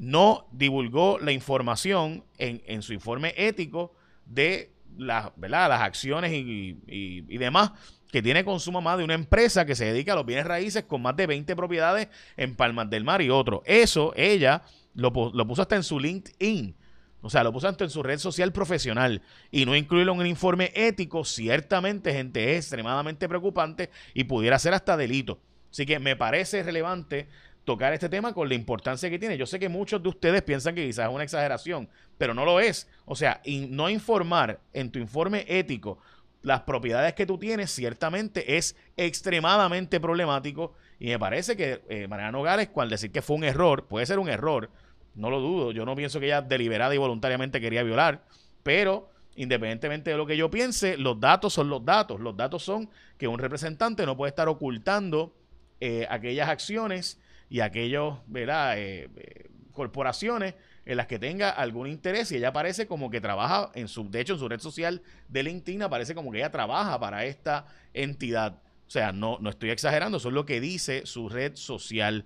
no 0.00 0.46
divulgó 0.52 1.18
la 1.18 1.32
información 1.32 2.24
en, 2.38 2.62
en 2.66 2.82
su 2.82 2.92
informe 2.92 3.34
ético 3.36 3.94
de 4.26 4.72
las, 4.96 5.30
¿verdad? 5.36 5.68
las 5.68 5.82
acciones 5.82 6.32
y, 6.32 6.76
y 6.86 7.38
demás 7.38 7.72
que 8.10 8.22
tiene 8.22 8.44
consumo 8.44 8.80
más 8.80 8.98
de 8.98 9.04
una 9.04 9.14
empresa 9.14 9.66
que 9.66 9.74
se 9.74 9.84
dedica 9.84 10.12
a 10.12 10.16
los 10.16 10.26
bienes 10.26 10.46
raíces 10.46 10.84
con 10.84 11.02
más 11.02 11.16
de 11.16 11.26
20 11.26 11.54
propiedades 11.56 12.08
en 12.36 12.56
Palmas 12.56 12.88
del 12.90 13.04
Mar 13.04 13.22
y 13.22 13.30
otro. 13.30 13.62
Eso 13.66 14.12
ella 14.16 14.62
lo, 14.94 15.12
puso 15.12 15.62
hasta 15.62 15.76
en 15.76 15.82
su 15.82 16.00
LinkedIn. 16.00 16.74
O 17.20 17.30
sea, 17.30 17.42
lo 17.42 17.52
puso 17.52 17.68
hasta 17.68 17.84
en 17.84 17.90
su 17.90 18.02
red 18.02 18.18
social 18.18 18.52
profesional 18.52 19.22
y 19.50 19.66
no 19.66 19.74
incluirlo 19.74 20.12
en 20.12 20.20
un 20.20 20.26
informe 20.26 20.72
ético, 20.74 21.24
ciertamente, 21.24 22.12
gente, 22.12 22.52
es 22.52 22.66
extremadamente 22.66 23.28
preocupante 23.28 23.90
y 24.14 24.24
pudiera 24.24 24.58
ser 24.58 24.72
hasta 24.72 24.96
delito. 24.96 25.40
Así 25.70 25.84
que 25.84 25.98
me 25.98 26.16
parece 26.16 26.62
relevante 26.62 27.28
tocar 27.68 27.92
este 27.92 28.08
tema 28.08 28.32
con 28.32 28.48
la 28.48 28.54
importancia 28.54 29.10
que 29.10 29.18
tiene. 29.18 29.36
Yo 29.36 29.44
sé 29.44 29.58
que 29.58 29.68
muchos 29.68 30.02
de 30.02 30.08
ustedes 30.08 30.40
piensan 30.40 30.74
que 30.74 30.86
quizás 30.86 31.06
es 31.06 31.14
una 31.14 31.22
exageración, 31.22 31.86
pero 32.16 32.32
no 32.32 32.46
lo 32.46 32.60
es. 32.60 32.88
O 33.04 33.14
sea, 33.14 33.42
no 33.44 33.90
informar 33.90 34.58
en 34.72 34.90
tu 34.90 34.98
informe 34.98 35.44
ético 35.46 35.98
las 36.40 36.62
propiedades 36.62 37.12
que 37.12 37.26
tú 37.26 37.36
tienes, 37.36 37.70
ciertamente 37.70 38.56
es 38.56 38.74
extremadamente 38.96 40.00
problemático. 40.00 40.72
Y 40.98 41.08
me 41.08 41.18
parece 41.18 41.58
que 41.58 41.82
eh, 41.90 42.08
Mariana 42.08 42.32
Nogales, 42.32 42.70
cual 42.70 42.88
decir 42.88 43.12
que 43.12 43.20
fue 43.20 43.36
un 43.36 43.44
error, 43.44 43.84
puede 43.84 44.06
ser 44.06 44.18
un 44.18 44.30
error, 44.30 44.70
no 45.14 45.28
lo 45.28 45.38
dudo. 45.38 45.72
Yo 45.72 45.84
no 45.84 45.94
pienso 45.94 46.20
que 46.20 46.26
ella 46.26 46.40
deliberada 46.40 46.94
y 46.94 46.98
voluntariamente 46.98 47.60
quería 47.60 47.82
violar, 47.82 48.24
pero 48.62 49.10
independientemente 49.36 50.12
de 50.12 50.16
lo 50.16 50.24
que 50.24 50.38
yo 50.38 50.50
piense, 50.50 50.96
los 50.96 51.20
datos 51.20 51.52
son 51.52 51.68
los 51.68 51.84
datos. 51.84 52.18
Los 52.18 52.34
datos 52.34 52.62
son 52.62 52.88
que 53.18 53.28
un 53.28 53.38
representante 53.38 54.06
no 54.06 54.16
puede 54.16 54.30
estar 54.30 54.48
ocultando 54.48 55.34
eh, 55.80 56.06
aquellas 56.08 56.48
acciones 56.48 57.20
y 57.48 57.60
aquellos, 57.60 58.18
¿verdad? 58.26 58.78
Eh, 58.78 59.08
eh, 59.16 59.50
corporaciones 59.72 60.54
en 60.84 60.96
las 60.96 61.06
que 61.06 61.18
tenga 61.18 61.50
algún 61.50 61.86
interés 61.86 62.32
y 62.32 62.36
ella 62.36 62.52
parece 62.52 62.86
como 62.86 63.10
que 63.10 63.20
trabaja 63.20 63.70
en 63.74 63.88
su, 63.88 64.10
de 64.10 64.20
hecho 64.20 64.32
en 64.32 64.38
su 64.38 64.48
red 64.48 64.60
social 64.60 65.02
de 65.28 65.42
LinkedIn 65.42 65.82
aparece 65.82 66.14
como 66.14 66.32
que 66.32 66.38
ella 66.38 66.50
trabaja 66.50 66.98
para 66.98 67.24
esta 67.24 67.66
entidad. 67.94 68.60
O 68.86 68.90
sea, 68.90 69.12
no, 69.12 69.38
no 69.40 69.50
estoy 69.50 69.70
exagerando, 69.70 70.16
eso 70.16 70.28
es 70.28 70.34
lo 70.34 70.46
que 70.46 70.60
dice 70.60 71.06
su 71.06 71.28
red 71.28 71.54
social 71.56 72.24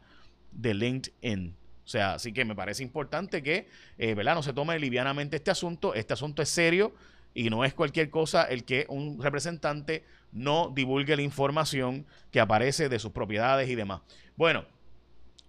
de 0.52 0.74
LinkedIn. 0.74 1.56
O 1.84 1.88
sea, 1.88 2.14
así 2.14 2.32
que 2.32 2.44
me 2.44 2.54
parece 2.54 2.82
importante 2.82 3.42
que, 3.42 3.68
eh, 3.98 4.14
¿verdad? 4.14 4.34
No 4.36 4.42
se 4.42 4.52
tome 4.52 4.78
livianamente 4.78 5.36
este 5.36 5.50
asunto. 5.50 5.94
Este 5.94 6.12
asunto 6.12 6.40
es 6.40 6.48
serio 6.48 6.94
y 7.34 7.50
no 7.50 7.64
es 7.64 7.74
cualquier 7.74 8.10
cosa 8.10 8.44
el 8.44 8.64
que 8.64 8.86
un 8.88 9.20
representante 9.20 10.04
no 10.30 10.70
divulgue 10.74 11.16
la 11.16 11.22
información 11.22 12.06
que 12.30 12.40
aparece 12.40 12.88
de 12.88 12.98
sus 12.98 13.12
propiedades 13.12 13.68
y 13.68 13.74
demás. 13.74 14.00
Bueno, 14.36 14.64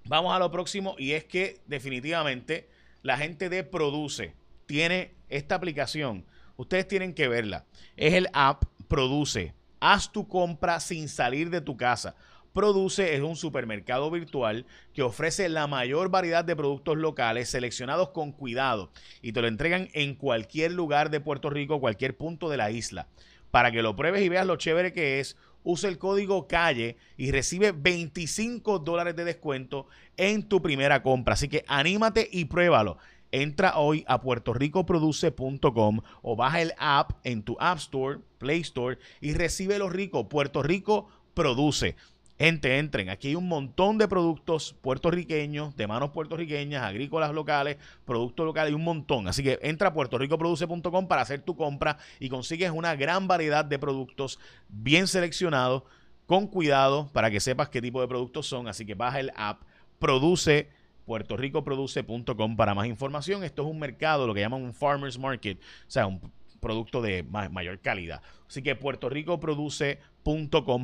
vamos 0.06 0.36
a 0.36 0.40
lo 0.40 0.52
próximo 0.52 0.96
y 0.98 1.12
es 1.12 1.24
que 1.26 1.62
definitivamente 1.68 2.70
la 3.02 3.18
gente 3.18 3.50
de 3.50 3.64
Produce 3.64 4.34
tiene 4.66 5.12
esta 5.30 5.56
aplicación. 5.56 6.26
Ustedes 6.56 6.88
tienen 6.88 7.14
que 7.14 7.28
verla. 7.28 7.66
Es 7.98 8.14
el 8.14 8.30
app 8.34 8.64
Produce. 8.88 9.54
Haz 9.80 10.12
tu 10.12 10.28
compra 10.28 10.80
sin 10.80 11.10
salir 11.10 11.50
de 11.50 11.62
tu 11.62 11.76
casa. 11.76 12.16
Produce 12.54 13.16
es 13.16 13.22
un 13.22 13.36
supermercado 13.36 14.12
virtual 14.12 14.68
que 14.94 15.02
ofrece 15.02 15.50
la 15.50 15.66
mayor 15.66 16.10
variedad 16.10 16.46
de 16.46 16.56
productos 16.56 16.98
locales 16.98 17.50
seleccionados 17.50 18.10
con 18.10 18.32
cuidado 18.32 18.92
y 19.24 19.34
te 19.34 19.42
lo 19.42 19.48
entregan 19.48 19.90
en 19.94 20.14
cualquier 20.14 20.72
lugar 20.72 21.10
de 21.10 21.20
Puerto 21.20 21.50
Rico, 21.50 21.80
cualquier 21.80 22.16
punto 22.16 22.50
de 22.50 22.58
la 22.58 22.70
isla. 22.70 23.08
Para 23.50 23.72
que 23.72 23.82
lo 23.82 23.96
pruebes 23.96 24.22
y 24.22 24.30
veas 24.30 24.46
lo 24.46 24.56
chévere 24.56 24.94
que 24.94 25.20
es, 25.20 25.36
usa 25.64 25.90
el 25.90 25.98
código 25.98 26.48
calle 26.48 26.98
y 27.18 27.32
recibe 27.32 27.72
25 27.72 28.80
dólares 28.80 29.16
de 29.16 29.26
descuento 29.26 29.88
en 30.18 30.48
tu 30.48 30.62
primera 30.62 31.04
compra. 31.04 31.34
Así 31.34 31.48
que 31.48 31.64
anímate 31.68 32.30
y 32.32 32.46
pruébalo. 32.46 32.98
Entra 33.32 33.80
hoy 33.80 34.06
a 34.08 34.22
puertorricoproduce.com 34.22 36.02
o 36.22 36.36
baja 36.36 36.62
el 36.62 36.74
app 36.78 37.14
en 37.24 37.42
tu 37.42 37.58
App 37.60 37.80
Store, 37.80 38.20
Play 38.38 38.62
Store 38.62 39.00
y 39.22 39.34
recibe 39.34 39.80
lo 39.80 39.90
rico. 39.90 40.30
Puerto 40.30 40.62
Rico 40.62 41.08
produce. 41.34 41.96
Gente, 42.40 42.80
entren. 42.80 43.10
Aquí 43.10 43.30
hay 43.30 43.36
un 43.36 43.48
montón 43.48 44.00
de 44.00 44.08
productos 44.08 44.76
puertorriqueños, 44.82 45.76
de 45.76 45.86
manos 45.86 46.10
puertorriqueñas, 46.10 46.84
agrícolas 46.84 47.32
locales, 47.32 47.78
productos 48.06 48.46
locales, 48.46 48.72
y 48.72 48.76
un 48.76 48.84
montón. 48.84 49.28
Así 49.28 49.44
que 49.44 49.60
entra 49.62 49.90
a 49.90 49.94
puertorricoproduce.com 49.94 51.08
para 51.08 51.22
hacer 51.22 51.42
tu 51.42 51.56
compra 51.56 51.98
y 52.20 52.30
consigues 52.30 52.72
una 52.72 52.96
gran 52.96 53.28
variedad 53.28 53.64
de 53.64 53.78
productos 53.78 54.40
bien 54.68 55.08
seleccionados, 55.08 55.84
con 56.26 56.48
cuidado, 56.48 57.10
para 57.14 57.30
que 57.30 57.40
sepas 57.40 57.70
qué 57.70 57.82
tipo 57.82 58.02
de 58.02 58.08
productos 58.08 58.48
son. 58.48 58.68
Así 58.68 58.86
que 58.86 58.96
baja 58.96 59.20
el 59.20 59.32
app, 59.36 59.62
produce 60.00 60.70
puertorricoproduce.com 61.06 62.56
para 62.56 62.74
más 62.74 62.88
información. 62.88 63.44
Esto 63.44 63.62
es 63.62 63.68
un 63.70 63.78
mercado, 63.78 64.26
lo 64.26 64.34
que 64.34 64.40
llaman 64.40 64.64
un 64.64 64.74
farmer's 64.74 65.20
market, 65.20 65.60
o 65.60 65.92
sea, 65.92 66.08
un 66.08 66.20
producto 66.60 67.02
de 67.02 67.24
mayor 67.24 67.80
calidad. 67.80 68.24
Así 68.48 68.64
que 68.64 68.76
puertorricoproduce.com 68.76 70.13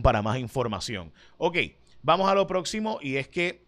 para 0.01 0.21
más 0.21 0.37
información. 0.37 1.11
Ok, 1.37 1.57
vamos 2.01 2.29
a 2.29 2.35
lo 2.35 2.47
próximo 2.47 2.99
y 3.01 3.17
es 3.17 3.27
que 3.27 3.63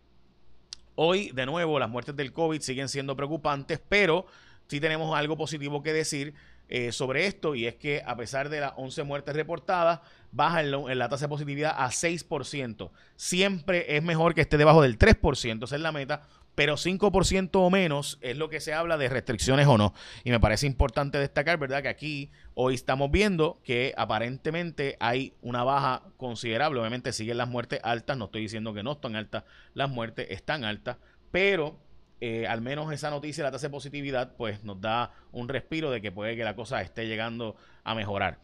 hoy, 0.96 1.32
de 1.32 1.46
nuevo, 1.46 1.80
las 1.80 1.90
muertes 1.90 2.16
del 2.16 2.34
COVID 2.34 2.62
siguen 2.62 2.90
siendo 2.90 3.16
preocupantes, 3.16 3.82
pero 3.88 4.26
sí 4.68 4.80
tenemos 4.80 5.18
algo 5.18 5.38
positivo 5.38 5.82
que 5.82 5.94
decir. 5.94 6.34
Eh, 6.74 6.94
sobre 6.94 7.28
esto 7.28 7.54
y 7.54 7.68
es 7.68 7.76
que 7.76 8.02
a 8.06 8.16
pesar 8.16 8.48
de 8.48 8.62
las 8.62 8.72
11 8.78 9.04
muertes 9.04 9.36
reportadas, 9.36 10.00
baja 10.32 10.62
en, 10.62 10.72
la 10.72 11.10
tasa 11.10 11.26
de 11.26 11.30
positividad 11.30 11.76
a 11.78 11.90
6%. 11.90 12.92
Siempre 13.18 13.98
es 13.98 14.02
mejor 14.02 14.34
que 14.34 14.40
esté 14.40 14.56
debajo 14.56 14.82
del 14.82 14.98
3%, 14.98 15.66
esa 15.66 15.76
es 15.76 15.82
la 15.82 15.92
meta, 15.92 16.22
pero 16.56 16.76
5% 16.76 17.50
o 17.54 17.70
menos 17.70 18.18
es 18.22 18.38
lo 18.38 18.50
que 18.50 18.60
se 18.60 18.74
habla 18.74 18.98
de 18.98 19.10
restricciones 19.10 19.68
o 19.68 19.78
no. 19.78 19.94
Y 20.24 20.32
me 20.32 20.40
parece 20.40 20.68
importante 20.68 21.18
destacar, 21.18 21.58
¿verdad? 21.58 21.82
Que 21.82 21.90
aquí 21.90 22.32
hoy 22.54 22.76
estamos 22.76 23.10
viendo 23.12 23.60
que 23.64 23.94
aparentemente 23.98 24.98
hay 25.00 25.34
una 25.42 25.64
baja 25.64 26.04
considerable. 26.18 26.80
Obviamente 26.80 27.14
siguen 27.14 27.38
las 27.38 27.48
muertes 27.48 27.80
altas, 27.84 28.18
no 28.18 28.26
estoy 28.26 28.42
diciendo 28.42 28.74
que 28.74 28.84
no 28.84 28.94
están 28.94 29.16
altas, 29.16 29.44
las 29.74 29.90
muertes 29.90 30.28
están 30.30 30.64
altas, 30.64 30.98
pero 31.32 31.80
eh, 32.20 32.46
al 32.46 32.62
menos 32.62 32.92
esa 32.94 33.10
noticia, 33.10 33.44
la 33.44 33.52
tasa 33.52 33.68
de 33.68 33.72
positividad, 33.72 34.36
pues 34.36 34.64
nos 34.64 34.80
da 34.80 35.12
un 35.32 35.50
respiro 35.50 35.90
de 35.90 36.02
que 36.02 36.12
puede 36.12 36.36
que 36.36 36.44
la 36.44 36.56
cosa 36.56 36.82
esté 36.82 37.08
llegando 37.08 37.56
a 37.84 37.96
mejorar. 37.96 38.38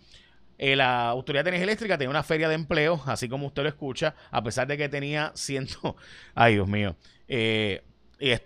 Eh, 0.58 0.76
la 0.76 1.10
Autoridad 1.10 1.44
de 1.44 1.50
Energía 1.50 1.66
Eléctrica 1.66 1.98
tenía 1.98 2.10
una 2.10 2.24
feria 2.24 2.50
de 2.50 2.56
empleo, 2.56 3.02
así 3.06 3.30
como 3.30 3.46
usted 3.46 3.62
lo 3.62 3.70
escucha, 3.70 4.16
a 4.32 4.44
pesar 4.44 4.66
de 4.66 4.78
que 4.78 4.90
tenía 4.90 5.32
ciento... 5.36 5.96
Ay, 6.36 6.56
Dios 6.56 6.68
mío. 6.68 6.96
Eh, 7.28 7.84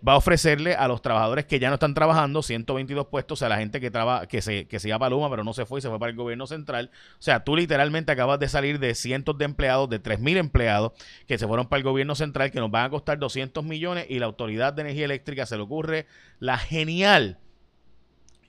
va 0.05 0.13
a 0.13 0.17
ofrecerle 0.17 0.75
a 0.75 0.87
los 0.87 1.01
trabajadores 1.01 1.45
que 1.45 1.59
ya 1.59 1.69
no 1.69 1.75
están 1.75 1.93
trabajando 1.93 2.41
122 2.41 3.07
puestos 3.07 3.41
a 3.41 3.49
la 3.49 3.57
gente 3.57 3.79
que 3.79 3.89
traba, 3.89 4.27
que 4.27 4.41
se 4.41 4.67
que 4.67 4.79
se 4.79 4.89
iba 4.89 4.99
para 4.99 5.11
Luma 5.11 5.29
pero 5.29 5.43
no 5.43 5.53
se 5.53 5.65
fue 5.65 5.79
y 5.79 5.81
se 5.81 5.89
fue 5.89 5.97
para 5.97 6.09
el 6.09 6.17
gobierno 6.17 6.45
central. 6.45 6.91
O 7.13 7.21
sea, 7.21 7.43
tú 7.43 7.55
literalmente 7.55 8.11
acabas 8.11 8.39
de 8.39 8.49
salir 8.49 8.79
de 8.79 8.95
cientos 8.95 9.37
de 9.37 9.45
empleados, 9.45 9.89
de 9.89 10.01
3.000 10.01 10.37
empleados 10.37 10.91
que 11.27 11.37
se 11.37 11.47
fueron 11.47 11.67
para 11.67 11.77
el 11.77 11.83
gobierno 11.83 12.15
central 12.15 12.51
que 12.51 12.59
nos 12.59 12.69
van 12.69 12.85
a 12.85 12.89
costar 12.89 13.17
200 13.17 13.63
millones 13.63 14.05
y 14.09 14.19
la 14.19 14.25
Autoridad 14.25 14.73
de 14.73 14.81
Energía 14.81 15.05
Eléctrica 15.05 15.45
se 15.45 15.55
le 15.55 15.63
ocurre 15.63 16.05
la 16.39 16.57
genial 16.57 17.39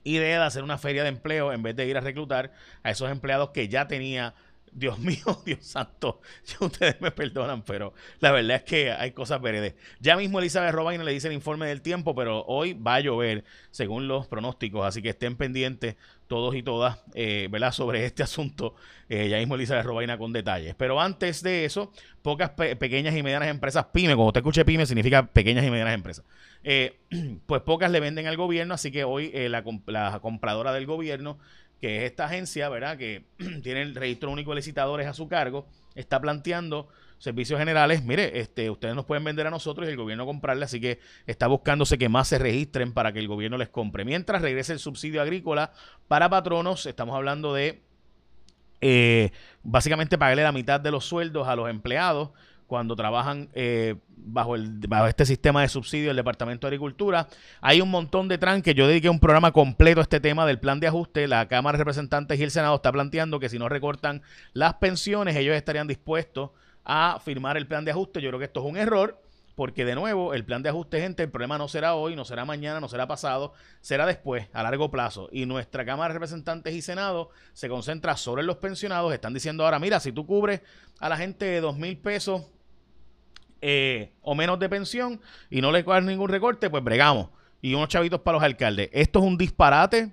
idea 0.03 0.39
de 0.39 0.45
hacer 0.45 0.63
una 0.63 0.77
feria 0.77 1.03
de 1.03 1.09
empleo 1.09 1.53
en 1.53 1.63
vez 1.63 1.75
de 1.75 1.87
ir 1.87 1.97
a 1.97 2.01
reclutar 2.01 2.51
a 2.83 2.91
esos 2.91 3.09
empleados 3.09 3.51
que 3.51 3.69
ya 3.69 3.87
tenía 3.87 4.33
Dios 4.75 4.99
mío, 4.99 5.41
Dios 5.45 5.65
santo, 5.65 6.21
ustedes 6.59 6.99
me 7.01 7.11
perdonan, 7.11 7.63
pero 7.63 7.93
la 8.19 8.31
verdad 8.31 8.57
es 8.57 8.63
que 8.63 8.91
hay 8.91 9.11
cosas 9.11 9.41
veredes. 9.41 9.75
Ya 9.99 10.17
mismo 10.17 10.39
Elizabeth 10.39 10.73
Robaina 10.73 11.03
le 11.03 11.11
dice 11.11 11.27
el 11.27 11.33
informe 11.33 11.67
del 11.67 11.81
tiempo, 11.81 12.15
pero 12.15 12.43
hoy 12.45 12.73
va 12.73 12.95
a 12.95 12.99
llover 12.99 13.43
según 13.71 14.07
los 14.07 14.27
pronósticos, 14.27 14.85
así 14.85 15.01
que 15.01 15.09
estén 15.09 15.35
pendientes 15.35 15.95
todos 16.27 16.55
y 16.55 16.63
todas, 16.63 17.03
eh, 17.13 17.47
¿verdad? 17.51 17.71
Sobre 17.71 18.05
este 18.05 18.23
asunto, 18.23 18.75
eh, 19.09 19.29
ya 19.29 19.37
mismo 19.37 19.55
Elizabeth 19.55 19.85
Robaina 19.85 20.17
con 20.17 20.33
detalles. 20.33 20.73
Pero 20.75 20.99
antes 20.99 21.43
de 21.43 21.65
eso, 21.65 21.91
pocas 22.21 22.49
pequeñas 22.51 23.15
y 23.15 23.21
medianas 23.21 23.49
empresas, 23.49 23.85
pyme, 23.93 24.15
cuando 24.15 24.29
usted 24.29 24.39
escuche 24.39 24.65
pyme 24.65 24.85
significa 24.85 25.27
pequeñas 25.27 25.65
y 25.65 25.69
medianas 25.69 25.93
empresas, 25.93 26.25
eh, 26.63 26.99
pues 27.45 27.61
pocas 27.61 27.91
le 27.91 27.99
venden 27.99 28.27
al 28.27 28.37
gobierno, 28.37 28.73
así 28.73 28.91
que 28.91 29.03
hoy 29.03 29.31
la, 29.49 29.63
la 29.85 30.19
compradora 30.21 30.73
del 30.73 30.85
gobierno 30.85 31.37
que 31.83 31.97
es 31.97 32.11
esta 32.11 32.27
agencia, 32.27 32.69
¿verdad? 32.69 32.97
Que 32.97 33.25
tiene 33.61 33.81
el 33.81 33.93
registro 33.93 34.31
único 34.31 34.51
de 34.51 34.55
licitadores 34.55 35.05
a 35.05 35.13
su 35.13 35.27
cargo, 35.27 35.67
está 35.95 36.21
planteando 36.21 36.87
servicios 37.17 37.59
generales, 37.59 38.05
mire, 38.05 38.39
este, 38.39 38.69
ustedes 38.69 38.95
nos 38.95 39.03
pueden 39.03 39.25
vender 39.25 39.47
a 39.47 39.49
nosotros 39.49 39.85
y 39.85 39.91
el 39.91 39.97
gobierno 39.97 40.25
comprarle, 40.25 40.63
así 40.63 40.79
que 40.79 41.01
está 41.27 41.47
buscándose 41.47 41.97
que 41.97 42.07
más 42.07 42.29
se 42.29 42.39
registren 42.39 42.93
para 42.93 43.11
que 43.11 43.19
el 43.19 43.27
gobierno 43.27 43.57
les 43.57 43.67
compre. 43.67 44.05
Mientras 44.05 44.41
regrese 44.41 44.71
el 44.71 44.79
subsidio 44.79 45.21
agrícola 45.21 45.73
para 46.07 46.29
patronos, 46.29 46.85
estamos 46.85 47.17
hablando 47.17 47.53
de 47.53 47.81
eh, 48.79 49.31
básicamente 49.61 50.17
pagarle 50.17 50.43
la 50.43 50.53
mitad 50.53 50.79
de 50.79 50.89
los 50.89 51.03
sueldos 51.03 51.49
a 51.49 51.57
los 51.57 51.69
empleados 51.69 52.29
cuando 52.73 52.95
trabajan 52.95 53.49
eh, 53.53 53.97
bajo, 54.17 54.55
el, 54.55 54.79
bajo 54.87 55.05
este 55.05 55.27
sistema 55.27 55.61
de 55.61 55.67
subsidio 55.67 56.07
del 56.07 56.15
Departamento 56.15 56.65
de 56.65 56.69
Agricultura. 56.69 57.27
Hay 57.61 57.81
un 57.81 57.91
montón 57.91 58.27
de 58.27 58.39
tranques. 58.39 58.73
Yo 58.73 58.87
dediqué 58.87 59.09
un 59.09 59.19
programa 59.19 59.51
completo 59.51 59.99
a 59.99 60.01
este 60.01 60.19
tema 60.19 60.47
del 60.47 60.59
plan 60.59 60.79
de 60.79 60.87
ajuste. 60.87 61.27
La 61.27 61.47
Cámara 61.47 61.77
de 61.77 61.83
Representantes 61.83 62.39
y 62.39 62.43
el 62.43 62.49
Senado 62.49 62.73
está 62.73 62.91
planteando 62.91 63.39
que 63.39 63.47
si 63.47 63.59
no 63.59 63.69
recortan 63.69 64.23
las 64.53 64.73
pensiones, 64.73 65.35
ellos 65.35 65.55
estarían 65.55 65.85
dispuestos 65.85 66.49
a 66.83 67.19
firmar 67.23 67.57
el 67.57 67.67
plan 67.67 67.85
de 67.85 67.91
ajuste. 67.91 68.23
Yo 68.23 68.29
creo 68.29 68.39
que 68.39 68.45
esto 68.45 68.61
es 68.61 68.65
un 68.65 68.77
error. 68.77 69.21
Porque 69.53 69.85
de 69.85 69.93
nuevo, 69.93 70.33
el 70.33 70.43
plan 70.43 70.63
de 70.63 70.69
ajuste, 70.69 70.99
gente, 70.99 71.21
el 71.21 71.29
problema 71.29 71.59
no 71.59 71.67
será 71.67 71.93
hoy, 71.93 72.15
no 72.15 72.25
será 72.25 72.43
mañana, 72.43 72.79
no 72.79 72.89
será 72.89 73.05
pasado, 73.05 73.53
será 73.81 74.07
después, 74.07 74.47
a 74.51 74.63
largo 74.63 74.89
plazo. 74.89 75.29
Y 75.31 75.45
nuestra 75.45 75.85
Cámara 75.85 76.07
de 76.07 76.15
Representantes 76.15 76.73
y 76.73 76.81
Senado 76.81 77.29
se 77.53 77.69
concentra 77.69 78.17
sobre 78.17 78.41
los 78.41 78.57
pensionados. 78.57 79.13
Están 79.13 79.31
diciendo 79.31 79.63
ahora, 79.63 79.77
mira, 79.77 79.99
si 79.99 80.11
tú 80.11 80.25
cubres 80.25 80.61
a 80.99 81.07
la 81.07 81.17
gente 81.17 81.45
de 81.45 81.61
dos 81.61 81.77
mil 81.77 81.99
pesos 81.99 82.43
eh, 83.65 84.11
o 84.21 84.35
menos 84.35 84.59
de 84.59 84.67
pensión 84.67 85.21
y 85.49 85.61
no 85.61 85.71
le 85.71 85.85
cogen 85.85 86.05
ningún 86.05 86.27
recorte, 86.27 86.69
pues 86.69 86.83
bregamos. 86.83 87.29
Y 87.61 87.73
unos 87.73 87.87
chavitos 87.87 88.19
para 88.19 88.35
los 88.35 88.43
alcaldes. 88.43 88.89
Esto 88.91 89.19
es 89.19 89.25
un 89.25 89.37
disparate 89.37 90.11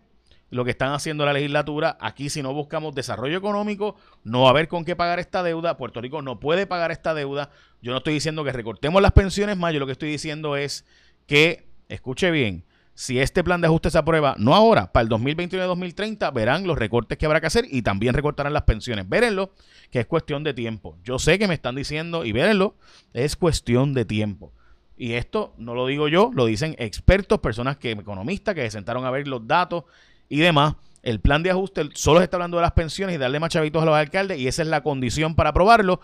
lo 0.50 0.64
que 0.64 0.71
están 0.71 0.92
haciendo 0.92 1.26
la 1.26 1.33
legislatura. 1.33 1.99
Aquí 2.00 2.30
si 2.30 2.42
no 2.42 2.54
buscamos 2.54 2.95
desarrollo 2.95 3.37
económico, 3.37 3.97
no 4.23 4.42
va 4.42 4.49
a 4.49 4.50
haber 4.50 4.69
con 4.69 4.85
qué 4.85 4.95
pagar 4.95 5.19
esta 5.19 5.42
deuda. 5.42 5.76
Puerto 5.76 6.00
Rico 6.00 6.23
no 6.23 6.38
puede 6.38 6.69
pagar 6.69 6.92
esta 6.92 7.12
deuda. 7.12 7.50
Yo 7.83 7.90
no 7.90 7.99
estoy 7.99 8.14
diciendo 8.14 8.45
que 8.45 8.52
recortemos 8.52 9.02
las 9.02 9.12
pensiones 9.12 9.57
más, 9.57 9.73
yo 9.73 9.80
lo 9.80 9.87
que 9.87 9.92
estoy 9.92 10.11
diciendo 10.11 10.57
es 10.57 10.85
que, 11.26 11.66
escuche 11.88 12.30
bien, 12.30 12.64
si 12.95 13.19
este 13.19 13.43
plan 13.43 13.61
de 13.61 13.67
ajuste 13.67 13.91
se 13.91 13.99
aprueba, 13.99 14.35
no 14.39 14.55
ahora, 14.55 14.93
para 14.93 15.05
el 15.05 15.09
2021-2030, 15.09 16.33
verán 16.33 16.67
los 16.67 16.79
recortes 16.79 17.17
que 17.17 17.27
habrá 17.27 17.41
que 17.41 17.47
hacer 17.47 17.65
y 17.71 17.83
también 17.83 18.15
recortarán 18.15 18.53
las 18.53 18.65
pensiones. 18.65 19.09
Vérenlo, 19.09 19.53
que 19.91 20.01
es 20.01 20.07
cuestión 20.07 20.45
de 20.45 20.55
tiempo. 20.55 20.99
Yo 21.03 21.19
sé 21.19 21.39
que 21.39 21.49
me 21.49 21.55
están 21.55 21.75
diciendo, 21.75 22.25
y 22.25 22.33
vérenlo, 22.33 22.77
es 23.15 23.37
cuestión 23.37 23.95
de 23.95 24.05
tiempo. 24.05 24.53
Y 24.97 25.15
esto 25.15 25.55
no 25.57 25.75
lo 25.75 25.87
digo 25.87 26.09
yo, 26.09 26.31
lo 26.35 26.45
dicen 26.45 26.77
expertos, 26.79 27.39
personas 27.39 27.79
que 27.79 27.93
economistas 27.93 28.55
que 28.55 28.63
se 28.63 28.73
sentaron 28.73 29.07
a 29.07 29.11
ver 29.11 29.27
los 29.27 29.47
datos 29.47 29.85
y 30.29 30.41
demás. 30.41 30.75
El 31.03 31.21
plan 31.21 31.43
de 31.43 31.51
ajuste 31.51 31.89
solo 31.95 32.19
se 32.21 32.25
está 32.25 32.37
hablando 32.37 32.59
de 32.59 32.63
las 32.65 32.73
pensiones 32.73 33.15
y 33.15 33.19
darle 33.19 33.41
más 33.41 33.49
chavitos 33.49 33.83
a 33.83 33.87
los 33.87 33.95
alcaldes 33.95 34.39
y 34.39 34.47
esa 34.47 34.61
es 34.61 34.69
la 34.69 34.83
condición 34.83 35.35
para 35.35 35.51
aprobarlo 35.51 36.03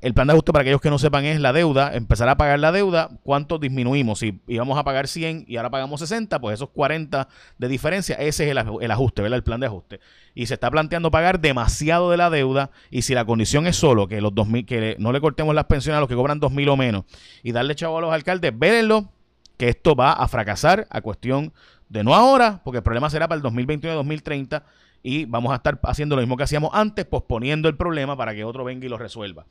el 0.00 0.14
plan 0.14 0.26
de 0.26 0.32
ajuste, 0.32 0.52
para 0.52 0.62
aquellos 0.62 0.80
que 0.80 0.90
no 0.90 0.98
sepan, 0.98 1.24
es 1.24 1.40
la 1.40 1.52
deuda, 1.52 1.94
empezar 1.94 2.28
a 2.28 2.36
pagar 2.36 2.58
la 2.60 2.72
deuda, 2.72 3.10
¿cuánto 3.22 3.58
disminuimos? 3.58 4.20
Si 4.20 4.40
íbamos 4.46 4.78
a 4.78 4.84
pagar 4.84 5.08
100 5.08 5.44
y 5.48 5.56
ahora 5.56 5.70
pagamos 5.70 6.00
60, 6.00 6.40
pues 6.40 6.54
esos 6.54 6.70
40 6.70 7.28
de 7.58 7.68
diferencia, 7.68 8.14
ese 8.16 8.44
es 8.44 8.50
el, 8.50 8.90
ajuste, 8.90 9.22
¿verdad? 9.22 9.36
El 9.36 9.42
plan 9.42 9.60
de 9.60 9.66
ajuste. 9.66 10.00
Y 10.34 10.46
se 10.46 10.54
está 10.54 10.70
planteando 10.70 11.10
pagar 11.10 11.40
demasiado 11.40 12.10
de 12.10 12.16
la 12.16 12.30
deuda 12.30 12.70
y 12.90 13.02
si 13.02 13.14
la 13.14 13.24
condición 13.24 13.66
es 13.66 13.76
solo 13.76 14.06
que 14.06 14.20
los 14.20 14.34
2000, 14.34 14.66
que 14.66 14.96
no 14.98 15.12
le 15.12 15.20
cortemos 15.20 15.54
las 15.54 15.64
pensiones 15.64 15.96
a 15.96 16.00
los 16.00 16.08
que 16.08 16.14
cobran 16.14 16.40
2.000 16.40 16.68
o 16.70 16.76
menos 16.76 17.04
y 17.42 17.52
darle 17.52 17.74
chavo 17.74 17.98
a 17.98 18.00
los 18.00 18.12
alcaldes, 18.12 18.56
vérenlo, 18.56 19.10
que 19.56 19.68
esto 19.68 19.96
va 19.96 20.12
a 20.12 20.28
fracasar 20.28 20.86
a 20.90 21.00
cuestión 21.00 21.52
de 21.88 22.04
no 22.04 22.14
ahora, 22.14 22.60
porque 22.64 22.78
el 22.78 22.84
problema 22.84 23.10
será 23.10 23.26
para 23.26 23.40
el 23.40 23.44
2021-2030 23.44 24.62
y 25.02 25.24
vamos 25.24 25.52
a 25.52 25.56
estar 25.56 25.78
haciendo 25.84 26.16
lo 26.16 26.22
mismo 26.22 26.36
que 26.36 26.44
hacíamos 26.44 26.70
antes, 26.72 27.04
posponiendo 27.04 27.68
el 27.68 27.76
problema 27.76 28.16
para 28.16 28.34
que 28.34 28.44
otro 28.44 28.64
venga 28.64 28.86
y 28.86 28.88
lo 28.88 28.98
resuelva. 28.98 29.46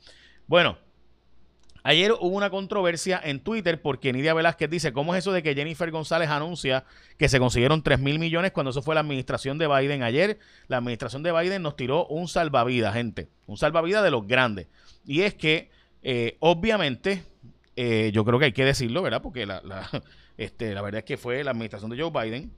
Bueno, 0.48 0.78
ayer 1.82 2.12
hubo 2.12 2.34
una 2.34 2.48
controversia 2.48 3.20
en 3.22 3.40
Twitter 3.40 3.82
porque 3.82 4.14
Nidia 4.14 4.32
Velázquez 4.32 4.70
dice, 4.70 4.94
¿cómo 4.94 5.14
es 5.14 5.18
eso 5.18 5.30
de 5.30 5.42
que 5.42 5.54
Jennifer 5.54 5.90
González 5.90 6.30
anuncia 6.30 6.84
que 7.18 7.28
se 7.28 7.38
consiguieron 7.38 7.82
3 7.82 8.00
mil 8.00 8.18
millones 8.18 8.52
cuando 8.52 8.70
eso 8.70 8.80
fue 8.80 8.94
la 8.94 9.02
administración 9.02 9.58
de 9.58 9.68
Biden? 9.68 10.02
Ayer 10.02 10.38
la 10.66 10.78
administración 10.78 11.22
de 11.22 11.32
Biden 11.32 11.60
nos 11.60 11.76
tiró 11.76 12.06
un 12.06 12.28
salvavidas, 12.28 12.94
gente, 12.94 13.28
un 13.46 13.58
salvavidas 13.58 14.02
de 14.02 14.10
los 14.10 14.26
grandes. 14.26 14.68
Y 15.04 15.20
es 15.20 15.34
que, 15.34 15.70
eh, 16.02 16.38
obviamente, 16.40 17.24
eh, 17.76 18.10
yo 18.14 18.24
creo 18.24 18.38
que 18.38 18.46
hay 18.46 18.52
que 18.52 18.64
decirlo, 18.64 19.02
¿verdad? 19.02 19.20
Porque 19.20 19.44
la, 19.44 19.60
este, 20.38 20.72
la 20.72 20.80
verdad 20.80 21.00
es 21.00 21.04
que 21.04 21.18
fue 21.18 21.44
la 21.44 21.50
administración 21.50 21.90
de 21.90 22.00
Joe 22.00 22.10
Biden. 22.10 22.50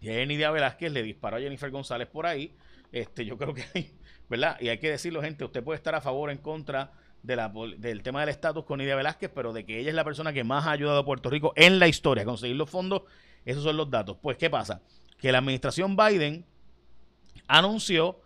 Y 0.00 0.08
ayer 0.08 0.26
Nidia 0.26 0.50
Velázquez 0.50 0.92
le 0.92 1.02
disparó 1.02 1.36
a 1.36 1.40
Jennifer 1.40 1.70
González 1.70 2.08
por 2.08 2.26
ahí. 2.26 2.54
Este, 2.92 3.24
yo 3.24 3.36
creo 3.36 3.54
que 3.54 3.64
hay 3.74 3.92
¿verdad? 4.30 4.56
Y 4.60 4.68
hay 4.68 4.78
que 4.78 4.88
decirlo, 4.88 5.20
gente, 5.20 5.44
usted 5.44 5.62
puede 5.62 5.76
estar 5.76 5.94
a 5.94 6.00
favor 6.00 6.28
o 6.28 6.32
en 6.32 6.38
contra 6.38 6.92
del 7.22 8.02
tema 8.02 8.20
del 8.20 8.30
estatus 8.30 8.64
con 8.64 8.78
Nidia 8.78 8.96
Velázquez, 8.96 9.30
pero 9.34 9.52
de 9.52 9.66
que 9.66 9.78
ella 9.78 9.90
es 9.90 9.94
la 9.94 10.04
persona 10.04 10.32
que 10.32 10.44
más 10.44 10.66
ha 10.66 10.70
ayudado 10.70 11.00
a 11.00 11.04
Puerto 11.04 11.28
Rico 11.28 11.52
en 11.56 11.78
la 11.78 11.88
historia 11.88 12.22
a 12.22 12.26
conseguir 12.26 12.56
los 12.56 12.70
fondos, 12.70 13.02
esos 13.44 13.64
son 13.64 13.76
los 13.76 13.90
datos. 13.90 14.16
Pues, 14.22 14.38
¿qué 14.38 14.48
pasa? 14.48 14.80
Que 15.18 15.32
la 15.32 15.38
administración 15.38 15.96
Biden 15.96 16.46
anunció 17.48 18.20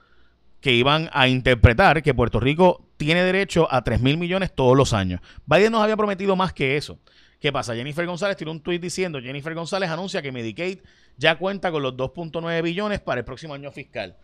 que 0.60 0.72
iban 0.72 1.08
a 1.12 1.26
interpretar 1.26 2.02
que 2.02 2.14
Puerto 2.14 2.38
Rico 2.38 2.86
tiene 2.98 3.22
derecho 3.22 3.66
a 3.72 3.82
3 3.82 4.00
mil 4.00 4.18
millones 4.18 4.54
todos 4.54 4.76
los 4.76 4.92
años. 4.92 5.20
Biden 5.46 5.72
nos 5.72 5.82
había 5.82 5.96
prometido 5.96 6.36
más 6.36 6.52
que 6.52 6.76
eso. 6.76 6.98
¿Qué 7.44 7.52
pasa? 7.52 7.74
Jennifer 7.74 8.06
González 8.06 8.38
tiene 8.38 8.52
un 8.52 8.60
tuit 8.62 8.80
diciendo, 8.80 9.20
Jennifer 9.20 9.54
González 9.54 9.90
anuncia 9.90 10.22
que 10.22 10.32
Medicaid 10.32 10.78
ya 11.18 11.36
cuenta 11.36 11.70
con 11.70 11.82
los 11.82 11.94
2.9 11.94 12.62
billones 12.62 13.00
para 13.00 13.18
el 13.18 13.26
próximo 13.26 13.52
año 13.52 13.70
fiscal. 13.70 14.16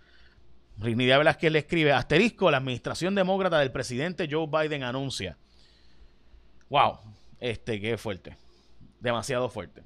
Nidia 0.79 1.19
Velázquez 1.19 1.53
le 1.53 1.59
escribe, 1.59 1.93
asterisco, 1.93 2.51
la 2.51 2.57
administración 2.57 3.15
demócrata 3.15 3.59
del 3.59 3.73
presidente 3.73 4.27
Joe 4.31 4.47
Biden 4.47 4.85
anuncia. 4.85 5.37
Wow, 6.71 6.99
este, 7.41 7.79
qué 7.79 7.99
fuerte. 7.99 8.39
Demasiado 9.01 9.51
fuerte. 9.51 9.83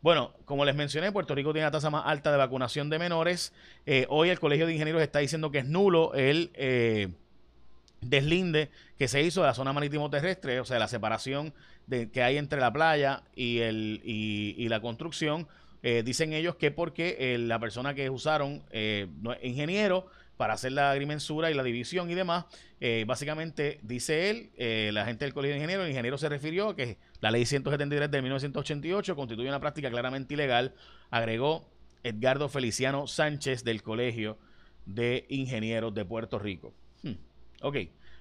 Bueno, 0.00 0.32
como 0.44 0.64
les 0.64 0.74
mencioné, 0.74 1.12
Puerto 1.12 1.36
Rico 1.36 1.52
tiene 1.52 1.66
la 1.66 1.70
tasa 1.70 1.88
más 1.88 2.02
alta 2.04 2.32
de 2.32 2.38
vacunación 2.38 2.90
de 2.90 2.98
menores. 2.98 3.52
Eh, 3.86 4.06
hoy 4.08 4.30
el 4.30 4.40
Colegio 4.40 4.66
de 4.66 4.72
Ingenieros 4.72 5.02
está 5.02 5.20
diciendo 5.20 5.52
que 5.52 5.58
es 5.58 5.66
nulo 5.66 6.14
el 6.14 6.50
eh, 6.54 7.12
deslinde 8.00 8.70
que 8.98 9.06
se 9.06 9.22
hizo 9.22 9.40
de 9.40 9.46
la 9.46 9.54
zona 9.54 9.72
marítimo 9.72 10.10
terrestre, 10.10 10.58
o 10.58 10.64
sea, 10.64 10.80
la 10.80 10.88
separación 10.88 11.54
de, 11.86 12.10
que 12.10 12.22
hay 12.22 12.36
entre 12.36 12.60
la 12.60 12.72
playa 12.72 13.22
y, 13.34 13.58
el, 13.58 14.00
y, 14.04 14.68
la 14.68 14.80
construcción. 14.80 15.48
Eh, 15.82 16.02
dicen 16.04 16.32
ellos 16.32 16.56
que 16.56 16.70
porque 16.70 17.36
la 17.38 17.58
persona 17.58 17.94
que 17.94 18.08
usaron, 18.08 18.62
no, 19.20 19.34
ingeniero, 19.42 20.06
para 20.42 20.54
hacer 20.54 20.72
la 20.72 20.90
agrimensura 20.90 21.52
y 21.52 21.54
la 21.54 21.62
división 21.62 22.10
y 22.10 22.14
demás. 22.14 22.46
Eh, 22.80 23.04
básicamente, 23.06 23.78
dice 23.82 24.28
él, 24.28 24.50
eh, 24.56 24.90
la 24.92 25.04
gente 25.04 25.24
del 25.24 25.34
Colegio 25.34 25.54
de 25.54 25.58
Ingenieros, 25.58 25.84
el 25.84 25.90
ingeniero 25.90 26.18
se 26.18 26.28
refirió 26.28 26.70
a 26.70 26.74
que 26.74 26.98
la 27.20 27.30
ley 27.30 27.46
173 27.46 28.10
de 28.10 28.22
1988 28.22 29.14
constituye 29.14 29.48
una 29.48 29.60
práctica 29.60 29.88
claramente 29.88 30.34
ilegal, 30.34 30.74
agregó 31.10 31.70
Edgardo 32.02 32.48
Feliciano 32.48 33.06
Sánchez 33.06 33.62
del 33.62 33.82
Colegio 33.82 34.36
de 34.84 35.26
Ingenieros 35.28 35.94
de 35.94 36.04
Puerto 36.04 36.40
Rico. 36.40 36.74
Hmm, 37.04 37.12
ok, 37.60 37.76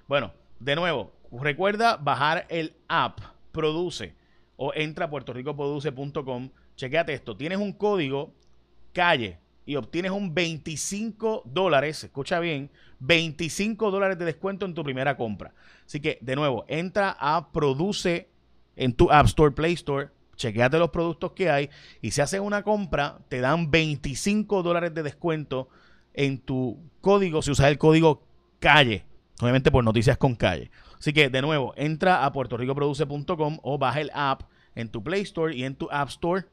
bueno, 0.08 0.32
de 0.60 0.76
nuevo, 0.76 1.16
recuerda 1.32 1.98
bajar 1.98 2.46
el 2.50 2.76
app 2.88 3.20
Produce 3.52 4.16
o 4.56 4.74
entra 4.76 5.06
a 5.06 5.10
puertoricoproduce.com, 5.10 6.50
chequeate 6.76 7.14
esto, 7.14 7.36
tienes 7.36 7.58
un 7.58 7.74
código 7.74 8.34
calle 8.94 9.40
y 9.66 9.76
obtienes 9.76 10.12
un 10.12 10.34
25 10.34 11.44
dólares, 11.46 12.04
escucha 12.04 12.40
bien, 12.40 12.70
25 13.00 13.92
dólares 13.92 14.18
de 14.18 14.26
descuento 14.26 14.66
en 14.66 14.74
tu 14.74 14.84
primera 14.84 15.18
compra. 15.18 15.54
Así 15.86 16.00
que, 16.00 16.18
de 16.22 16.36
nuevo, 16.36 16.66
entra 16.68 17.16
a 17.20 17.52
Produce 17.52 18.30
en 18.76 18.94
tu 18.94 19.12
App 19.12 19.28
Store, 19.28 19.52
Play 19.52 19.74
Store, 19.74 20.10
chequeate 20.36 20.80
los 20.80 20.90
productos 20.90 21.32
que 21.34 21.50
hay 21.50 21.70
y 22.02 22.12
si 22.12 22.22
haces 22.22 22.40
una 22.40 22.64
compra, 22.64 23.20
te 23.30 23.40
dan 23.40 23.70
25 23.70 24.64
dólares 24.64 24.94
de 24.94 25.04
descuento 25.04 25.70
en 26.14 26.40
tu 26.40 26.80
código 27.00 27.42
si 27.42 27.52
usas 27.52 27.68
el 27.68 27.78
código 27.78 28.24
calle. 28.60 29.06
Obviamente 29.40 29.72
por 29.72 29.84
noticias 29.84 30.18
con 30.18 30.36
calle. 30.36 30.72
Así 31.00 31.14
que, 31.14 31.30
de 31.30 31.42
nuevo, 31.42 31.74
entra 31.78 32.26
a 32.26 32.32
puertoricoproduce.com 32.32 33.60
o 33.64 33.78
baja 33.78 34.02
el 34.02 34.12
app 34.14 34.44
en 34.76 34.90
tu 34.90 35.04
Play 35.04 35.22
Store 35.22 35.56
y 35.56 35.64
en 35.64 35.76
tu 35.76 35.88
App 35.92 36.10
Store 36.10 36.46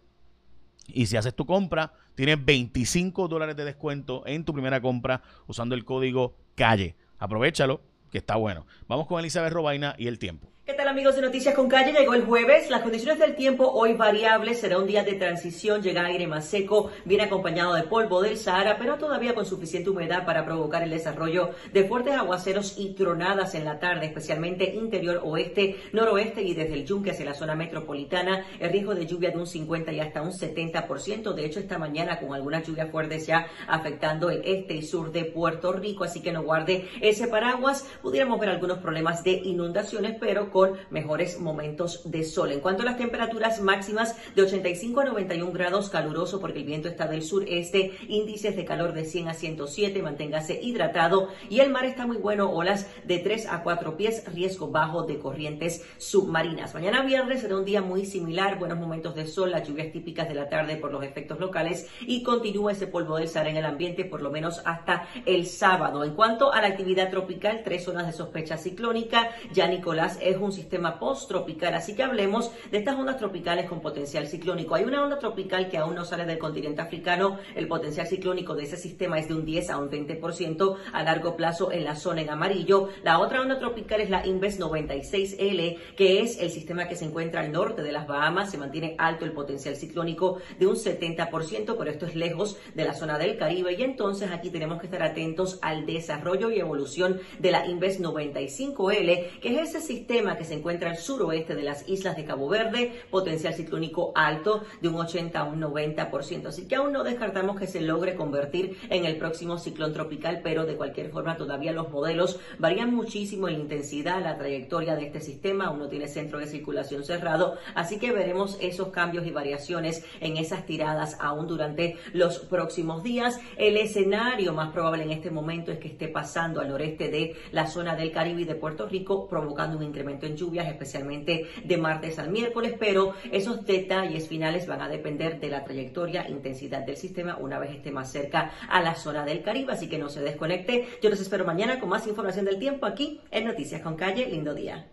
Y 0.86 1.06
si 1.06 1.16
haces 1.16 1.34
tu 1.34 1.44
compra, 1.44 1.92
tienes 2.14 2.42
25 2.44 3.28
dólares 3.28 3.56
de 3.56 3.64
descuento 3.64 4.22
en 4.26 4.44
tu 4.44 4.52
primera 4.52 4.80
compra 4.80 5.22
usando 5.46 5.74
el 5.74 5.84
código 5.84 6.34
CALLE. 6.54 6.96
Aprovechalo, 7.18 7.82
que 8.10 8.18
está 8.18 8.36
bueno. 8.36 8.66
Vamos 8.86 9.06
con 9.06 9.20
Elizabeth 9.20 9.52
Robaina 9.52 9.94
y 9.98 10.06
el 10.06 10.18
tiempo. 10.18 10.48
¿Qué 10.64 10.74
amigos 10.88 11.16
de 11.16 11.22
Noticias 11.22 11.54
con 11.54 11.68
Calle? 11.68 11.92
Llegó 11.92 12.14
el 12.14 12.24
jueves, 12.24 12.70
las 12.70 12.80
condiciones 12.80 13.18
del 13.18 13.36
tiempo 13.36 13.70
hoy 13.70 13.92
variables, 13.92 14.60
será 14.60 14.78
un 14.78 14.86
día 14.86 15.04
de 15.04 15.14
transición, 15.14 15.82
llega 15.82 16.02
aire 16.06 16.26
más 16.26 16.46
seco, 16.46 16.90
viene 17.04 17.24
acompañado 17.24 17.74
de 17.74 17.82
polvo 17.82 18.22
del 18.22 18.38
Sahara, 18.38 18.78
pero 18.78 18.96
todavía 18.96 19.34
con 19.34 19.44
suficiente 19.44 19.90
humedad 19.90 20.24
para 20.24 20.46
provocar 20.46 20.82
el 20.82 20.88
desarrollo 20.88 21.50
de 21.74 21.84
fuertes 21.84 22.14
aguaceros 22.14 22.76
y 22.78 22.94
tronadas 22.94 23.54
en 23.54 23.66
la 23.66 23.78
tarde, 23.78 24.06
especialmente 24.06 24.74
interior 24.74 25.20
oeste, 25.24 25.76
noroeste 25.92 26.40
y 26.40 26.54
desde 26.54 26.72
el 26.72 26.86
yunque 26.86 27.10
hacia 27.10 27.26
la 27.26 27.34
zona 27.34 27.54
metropolitana, 27.54 28.46
el 28.58 28.70
riesgo 28.70 28.94
de 28.94 29.06
lluvia 29.06 29.30
de 29.30 29.36
un 29.36 29.46
50 29.46 29.92
y 29.92 30.00
hasta 30.00 30.22
un 30.22 30.32
70%, 30.32 31.34
de 31.34 31.44
hecho 31.44 31.60
esta 31.60 31.76
mañana 31.76 32.18
con 32.18 32.32
algunas 32.32 32.66
lluvias 32.66 32.90
fuertes 32.90 33.26
ya 33.26 33.46
afectando 33.66 34.30
el 34.30 34.40
este 34.42 34.76
y 34.76 34.82
sur 34.82 35.12
de 35.12 35.26
Puerto 35.26 35.70
Rico, 35.72 36.04
así 36.04 36.22
que 36.22 36.32
no 36.32 36.42
guarde 36.42 36.88
ese 37.02 37.28
paraguas, 37.28 37.86
pudiéramos 38.00 38.40
ver 38.40 38.48
algunos 38.48 38.78
problemas 38.78 39.22
de 39.22 39.32
inundaciones, 39.32 40.16
pero 40.18 40.50
con 40.50 40.77
mejores 40.90 41.38
momentos 41.38 42.10
de 42.10 42.24
sol. 42.24 42.52
En 42.52 42.60
cuanto 42.60 42.82
a 42.82 42.86
las 42.86 42.96
temperaturas 42.96 43.60
máximas 43.60 44.16
de 44.34 44.42
85 44.42 45.00
a 45.00 45.04
91 45.04 45.52
grados 45.52 45.90
caluroso 45.90 46.40
porque 46.40 46.58
el 46.58 46.64
viento 46.64 46.88
está 46.88 47.06
del 47.06 47.22
sureste, 47.22 47.92
índices 48.08 48.56
de 48.56 48.64
calor 48.64 48.92
de 48.92 49.04
100 49.04 49.28
a 49.28 49.34
107, 49.34 50.02
manténgase 50.02 50.60
hidratado 50.60 51.28
y 51.48 51.60
el 51.60 51.70
mar 51.70 51.84
está 51.84 52.06
muy 52.06 52.16
bueno, 52.16 52.50
olas 52.50 52.86
de 53.04 53.18
3 53.18 53.46
a 53.46 53.62
4 53.62 53.96
pies, 53.96 54.24
riesgo 54.32 54.68
bajo 54.68 55.04
de 55.04 55.18
corrientes 55.18 55.84
submarinas. 55.98 56.74
Mañana 56.74 57.02
viernes 57.02 57.40
será 57.40 57.56
un 57.56 57.64
día 57.64 57.82
muy 57.82 58.04
similar, 58.04 58.58
buenos 58.58 58.78
momentos 58.78 59.14
de 59.14 59.26
sol, 59.26 59.50
las 59.50 59.66
lluvias 59.66 59.92
típicas 59.92 60.28
de 60.28 60.34
la 60.34 60.48
tarde 60.48 60.76
por 60.76 60.92
los 60.92 61.04
efectos 61.04 61.38
locales 61.38 61.88
y 62.00 62.22
continúa 62.22 62.72
ese 62.72 62.86
polvo 62.86 63.16
del 63.16 63.28
Sahara 63.28 63.50
en 63.50 63.56
el 63.56 63.64
ambiente 63.64 64.04
por 64.04 64.22
lo 64.22 64.30
menos 64.30 64.60
hasta 64.64 65.08
el 65.24 65.46
sábado. 65.46 66.04
En 66.04 66.14
cuanto 66.14 66.52
a 66.52 66.60
la 66.60 66.68
actividad 66.68 67.10
tropical, 67.10 67.62
tres 67.64 67.84
zonas 67.84 68.06
de 68.06 68.12
sospecha 68.12 68.56
ciclónica, 68.56 69.30
ya 69.52 69.66
Nicolás 69.66 70.18
es 70.20 70.36
un 70.36 70.48
un 70.48 70.52
sistema 70.68 70.98
post-tropical, 70.98 71.72
así 71.72 71.94
que 71.94 72.02
hablemos 72.02 72.50
de 72.70 72.76
estas 72.76 72.94
ondas 72.94 73.16
tropicales 73.16 73.66
con 73.66 73.80
potencial 73.80 74.26
ciclónico. 74.26 74.74
Hay 74.74 74.84
una 74.84 75.02
onda 75.02 75.18
tropical 75.18 75.70
que 75.70 75.78
aún 75.78 75.94
no 75.94 76.04
sale 76.04 76.26
del 76.26 76.36
continente 76.36 76.82
africano, 76.82 77.38
el 77.54 77.66
potencial 77.66 78.06
ciclónico 78.06 78.54
de 78.54 78.64
ese 78.64 78.76
sistema 78.76 79.18
es 79.18 79.28
de 79.28 79.34
un 79.34 79.46
10 79.46 79.70
a 79.70 79.78
un 79.78 79.88
20% 79.88 80.76
a 80.92 81.02
largo 81.02 81.36
plazo 81.36 81.72
en 81.72 81.84
la 81.84 81.96
zona 81.96 82.20
en 82.20 82.28
amarillo. 82.28 82.90
La 83.02 83.18
otra 83.18 83.40
onda 83.40 83.58
tropical 83.58 84.02
es 84.02 84.10
la 84.10 84.26
Inves 84.26 84.60
96L, 84.60 85.78
que 85.96 86.20
es 86.20 86.38
el 86.38 86.50
sistema 86.50 86.86
que 86.86 86.96
se 86.96 87.06
encuentra 87.06 87.40
al 87.40 87.50
norte 87.50 87.82
de 87.82 87.92
las 87.92 88.06
Bahamas, 88.06 88.50
se 88.50 88.58
mantiene 88.58 88.94
alto 88.98 89.24
el 89.24 89.32
potencial 89.32 89.74
ciclónico 89.74 90.36
de 90.58 90.66
un 90.66 90.76
70%, 90.76 91.76
pero 91.78 91.90
esto 91.90 92.04
es 92.04 92.14
lejos 92.14 92.58
de 92.74 92.84
la 92.84 92.92
zona 92.92 93.16
del 93.16 93.38
Caribe 93.38 93.72
y 93.72 93.82
entonces 93.82 94.30
aquí 94.32 94.50
tenemos 94.50 94.80
que 94.80 94.86
estar 94.86 95.02
atentos 95.02 95.58
al 95.62 95.86
desarrollo 95.86 96.50
y 96.50 96.60
evolución 96.60 97.20
de 97.38 97.52
la 97.52 97.66
Inves 97.66 98.02
95L, 98.02 99.40
que 99.40 99.48
es 99.48 99.70
ese 99.70 99.80
sistema 99.80 100.36
que 100.36 100.44
se 100.44 100.57
encuentra 100.58 100.90
al 100.90 100.98
suroeste 100.98 101.54
de 101.54 101.62
las 101.62 101.88
islas 101.88 102.16
de 102.16 102.24
Cabo 102.24 102.48
Verde, 102.48 102.92
potencial 103.10 103.54
ciclónico 103.54 104.12
alto 104.14 104.62
de 104.80 104.88
un 104.88 104.96
80 104.96 105.38
a 105.38 105.44
un 105.44 105.60
90%. 105.60 106.46
Así 106.46 106.68
que 106.68 106.76
aún 106.76 106.92
no 106.92 107.04
descartamos 107.04 107.58
que 107.58 107.66
se 107.66 107.80
logre 107.80 108.14
convertir 108.14 108.76
en 108.90 109.04
el 109.04 109.16
próximo 109.16 109.58
ciclón 109.58 109.92
tropical, 109.92 110.40
pero 110.42 110.66
de 110.66 110.76
cualquier 110.76 111.10
forma 111.10 111.36
todavía 111.36 111.72
los 111.72 111.90
modelos 111.90 112.40
varían 112.58 112.94
muchísimo 112.94 113.48
en 113.48 113.60
intensidad, 113.60 114.22
la 114.22 114.38
trayectoria 114.38 114.96
de 114.96 115.06
este 115.06 115.20
sistema, 115.20 115.66
aún 115.66 115.78
no 115.78 115.88
tiene 115.88 116.08
centro 116.08 116.38
de 116.38 116.46
circulación 116.46 117.04
cerrado, 117.04 117.56
así 117.74 117.98
que 117.98 118.12
veremos 118.12 118.58
esos 118.60 118.88
cambios 118.88 119.26
y 119.26 119.30
variaciones 119.30 120.04
en 120.20 120.36
esas 120.36 120.66
tiradas 120.66 121.16
aún 121.20 121.46
durante 121.46 121.96
los 122.12 122.38
próximos 122.40 123.02
días. 123.02 123.40
El 123.56 123.76
escenario 123.76 124.52
más 124.52 124.72
probable 124.72 125.04
en 125.04 125.12
este 125.12 125.30
momento 125.30 125.72
es 125.72 125.78
que 125.78 125.88
esté 125.88 126.08
pasando 126.08 126.60
al 126.60 126.68
noreste 126.68 127.08
de 127.08 127.36
la 127.52 127.66
zona 127.66 127.96
del 127.96 128.12
Caribe 128.12 128.42
y 128.42 128.44
de 128.44 128.54
Puerto 128.54 128.86
Rico, 128.86 129.28
provocando 129.28 129.76
un 129.76 129.82
incremento 129.82 130.26
en 130.26 130.36
lluvias, 130.48 130.68
especialmente 130.68 131.48
de 131.64 131.76
martes 131.76 132.18
al 132.18 132.30
miércoles, 132.30 132.74
pero 132.78 133.14
esos 133.30 133.66
detalles 133.66 134.28
finales 134.28 134.66
van 134.66 134.80
a 134.80 134.88
depender 134.88 135.40
de 135.40 135.48
la 135.48 135.64
trayectoria, 135.64 136.22
e 136.22 136.30
intensidad 136.30 136.84
del 136.84 136.96
sistema 136.96 137.36
una 137.36 137.58
vez 137.58 137.70
esté 137.70 137.90
más 137.90 138.10
cerca 138.10 138.52
a 138.68 138.80
la 138.80 138.94
zona 138.94 139.24
del 139.24 139.42
Caribe, 139.42 139.72
así 139.72 139.88
que 139.88 139.98
no 139.98 140.08
se 140.08 140.22
desconecte. 140.22 140.88
Yo 141.02 141.10
los 141.10 141.20
espero 141.20 141.44
mañana 141.44 141.78
con 141.80 141.88
más 141.88 142.06
información 142.06 142.44
del 142.44 142.58
tiempo 142.58 142.86
aquí 142.86 143.20
en 143.30 143.44
Noticias 143.44 143.82
con 143.82 143.96
Calle. 143.96 144.26
Lindo 144.26 144.54
día. 144.54 144.90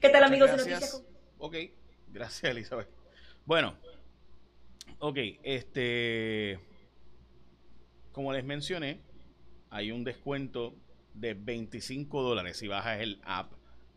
¿Qué 0.00 0.08
tal 0.08 0.24
amigos 0.24 0.50
de 0.50 0.56
Noticias 0.58 0.92
con... 0.92 1.02
Ok, 1.38 1.56
gracias 2.08 2.50
Elizabeth. 2.50 2.88
Bueno, 3.44 3.76
ok, 4.98 5.18
este, 5.42 6.60
como 8.12 8.32
les 8.32 8.44
mencioné, 8.44 9.00
hay 9.70 9.90
un 9.90 10.04
descuento 10.04 10.76
de 11.14 11.34
25 11.34 12.22
dólares 12.22 12.56
si 12.56 12.68
bajas 12.68 13.00
el 13.00 13.20
app 13.24 13.52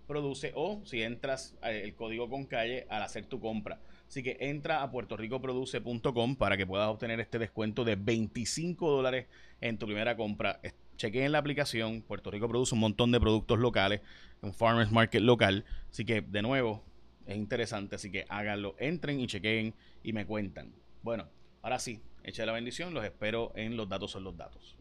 produce 0.08 0.52
o 0.56 0.82
si 0.86 1.02
entras 1.02 1.56
eh, 1.63 1.82
el 1.84 1.96
código 1.96 2.30
con 2.30 2.46
calle 2.46 2.86
al 2.89 3.04
hacer 3.04 3.26
tu 3.26 3.39
compra. 3.39 3.80
Así 4.08 4.24
que 4.24 4.38
entra 4.39 4.84
a 4.84 4.91
puertorricoproduce.com 4.91 6.36
para 6.36 6.58
que 6.58 6.65
puedas 6.65 6.88
obtener 6.88 7.20
este 7.20 7.39
descuento 7.39 7.84
de 7.84 7.96
25 7.96 8.89
dólares 8.89 9.28
en 9.62 9.78
tu 9.78 9.86
primera 9.86 10.15
compra. 10.15 10.60
Chequeen 10.98 11.32
la 11.32 11.39
aplicación. 11.39 12.02
Puerto 12.02 12.32
Rico 12.32 12.48
produce 12.48 12.76
un 12.76 12.82
montón 12.82 13.12
de 13.12 13.20
productos 13.20 13.60
locales, 13.60 14.02
un 14.41 14.54
farmers 14.54 14.91
market 14.91 15.22
local. 15.22 15.65
Así 15.89 16.06
que, 16.06 16.22
de 16.22 16.41
nuevo, 16.41 16.84
es 17.26 17.36
interesante. 17.36 17.96
Así 17.96 18.12
que 18.12 18.26
háganlo. 18.30 18.76
Entren 18.80 19.20
y 19.20 19.28
chequeen 19.28 19.74
y 20.04 20.13
me 20.13 20.26
cuentan. 20.26 20.74
Bueno, 21.02 21.28
ahora 21.62 21.80
sí, 21.80 22.00
echa 22.24 22.46
la 22.46 22.54
bendición. 22.54 22.94
Los 22.94 23.04
espero 23.04 23.52
en 23.56 23.76
los 23.76 23.89
datos 23.89 24.12
son 24.12 24.24
los 24.24 24.38
datos. 24.38 24.78